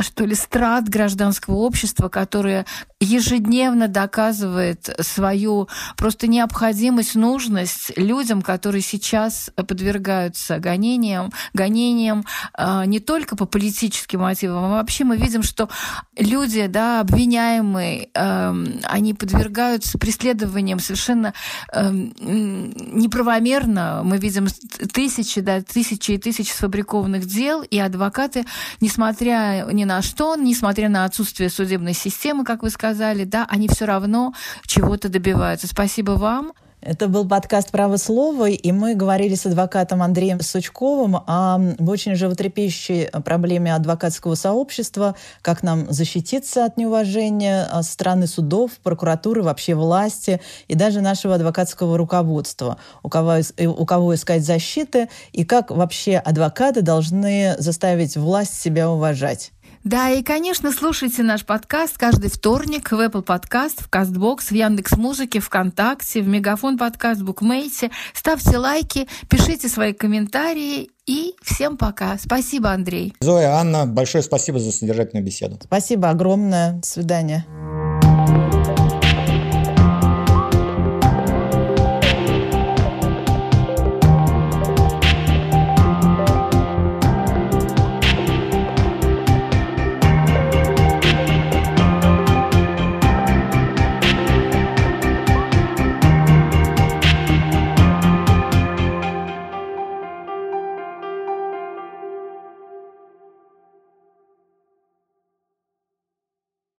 что 0.00 0.24
ли, 0.24 0.34
страт 0.34 0.88
гражданского 0.88 1.56
общества, 1.56 2.08
которые 2.08 2.66
ежедневно 3.00 3.86
доказывает 3.86 4.90
свою 5.00 5.68
просто 5.96 6.26
необходимость, 6.26 7.14
нужность 7.14 7.67
видимость 7.68 7.92
людям, 7.96 8.42
которые 8.42 8.82
сейчас 8.82 9.50
подвергаются 9.54 10.58
гонениям, 10.58 11.32
гонениям 11.54 12.24
э, 12.56 12.84
не 12.86 13.00
только 13.00 13.36
по 13.36 13.46
политическим 13.46 14.20
мотивам, 14.20 14.64
а 14.64 14.68
вообще 14.68 15.04
мы 15.04 15.16
видим, 15.16 15.42
что 15.42 15.68
люди, 16.16 16.66
да, 16.66 17.00
обвиняемые, 17.00 18.08
э, 18.14 18.64
они 18.84 19.14
подвергаются 19.14 19.98
преследованиям 19.98 20.80
совершенно 20.80 21.34
э, 21.72 21.90
неправомерно. 21.90 24.02
Мы 24.04 24.18
видим 24.18 24.48
тысячи, 24.92 25.40
да, 25.40 25.62
тысячи 25.62 26.12
и 26.12 26.18
тысячи 26.18 26.50
сфабрикованных 26.50 27.26
дел, 27.26 27.62
и 27.62 27.78
адвокаты, 27.78 28.44
несмотря 28.80 29.66
ни 29.70 29.84
на 29.84 30.02
что, 30.02 30.36
несмотря 30.36 30.88
на 30.88 31.04
отсутствие 31.04 31.50
судебной 31.50 31.94
системы, 31.94 32.44
как 32.44 32.62
вы 32.62 32.70
сказали, 32.70 33.24
да, 33.24 33.46
они 33.48 33.68
все 33.68 33.84
равно 33.84 34.34
чего-то 34.66 35.08
добиваются. 35.08 35.66
Спасибо 35.66 36.12
вам. 36.12 36.52
Это 36.80 37.08
был 37.08 37.28
подкаст 37.28 37.72
«Право 37.72 37.96
слова», 37.96 38.48
и 38.48 38.70
мы 38.70 38.94
говорили 38.94 39.34
с 39.34 39.46
адвокатом 39.46 40.00
Андреем 40.00 40.40
Сучковым 40.40 41.16
о 41.16 41.58
очень 41.80 42.14
животрепещущей 42.14 43.08
проблеме 43.24 43.74
адвокатского 43.74 44.36
сообщества, 44.36 45.16
как 45.42 45.64
нам 45.64 45.90
защититься 45.92 46.64
от 46.64 46.76
неуважения 46.76 47.68
со 47.68 47.82
стороны 47.82 48.28
судов, 48.28 48.70
прокуратуры, 48.84 49.42
вообще 49.42 49.74
власти 49.74 50.40
и 50.68 50.76
даже 50.76 51.00
нашего 51.00 51.34
адвокатского 51.34 51.98
руководства, 51.98 52.78
у 53.02 53.08
кого, 53.08 53.38
у 53.58 53.84
кого 53.84 54.14
искать 54.14 54.44
защиты 54.44 55.08
и 55.32 55.44
как 55.44 55.72
вообще 55.72 56.16
адвокаты 56.16 56.82
должны 56.82 57.56
заставить 57.58 58.16
власть 58.16 58.54
себя 58.54 58.88
уважать. 58.88 59.50
Да, 59.88 60.10
и, 60.10 60.22
конечно, 60.22 60.70
слушайте 60.70 61.22
наш 61.22 61.46
подкаст 61.46 61.96
каждый 61.96 62.28
вторник 62.28 62.92
в 62.92 63.00
Apple 63.00 63.24
Podcast, 63.24 63.82
в 63.82 63.88
CastBox, 63.88 64.48
в 64.50 64.52
Яндекс 64.52 64.98
Музыке, 64.98 65.40
ВКонтакте, 65.40 66.20
в 66.20 66.28
Мегафон 66.28 66.76
подкаст, 66.76 67.22
в 67.22 67.24
Букмейте. 67.24 67.90
Ставьте 68.12 68.58
лайки, 68.58 69.08
пишите 69.30 69.70
свои 69.70 69.94
комментарии 69.94 70.90
и 71.06 71.34
всем 71.42 71.78
пока. 71.78 72.18
Спасибо, 72.18 72.70
Андрей. 72.70 73.14
Зоя, 73.20 73.52
Анна, 73.52 73.86
большое 73.86 74.22
спасибо 74.22 74.58
за 74.58 74.72
содержательную 74.72 75.24
беседу. 75.24 75.58
Спасибо 75.62 76.10
огромное. 76.10 76.72
До 76.72 76.86
свидания. 76.86 77.46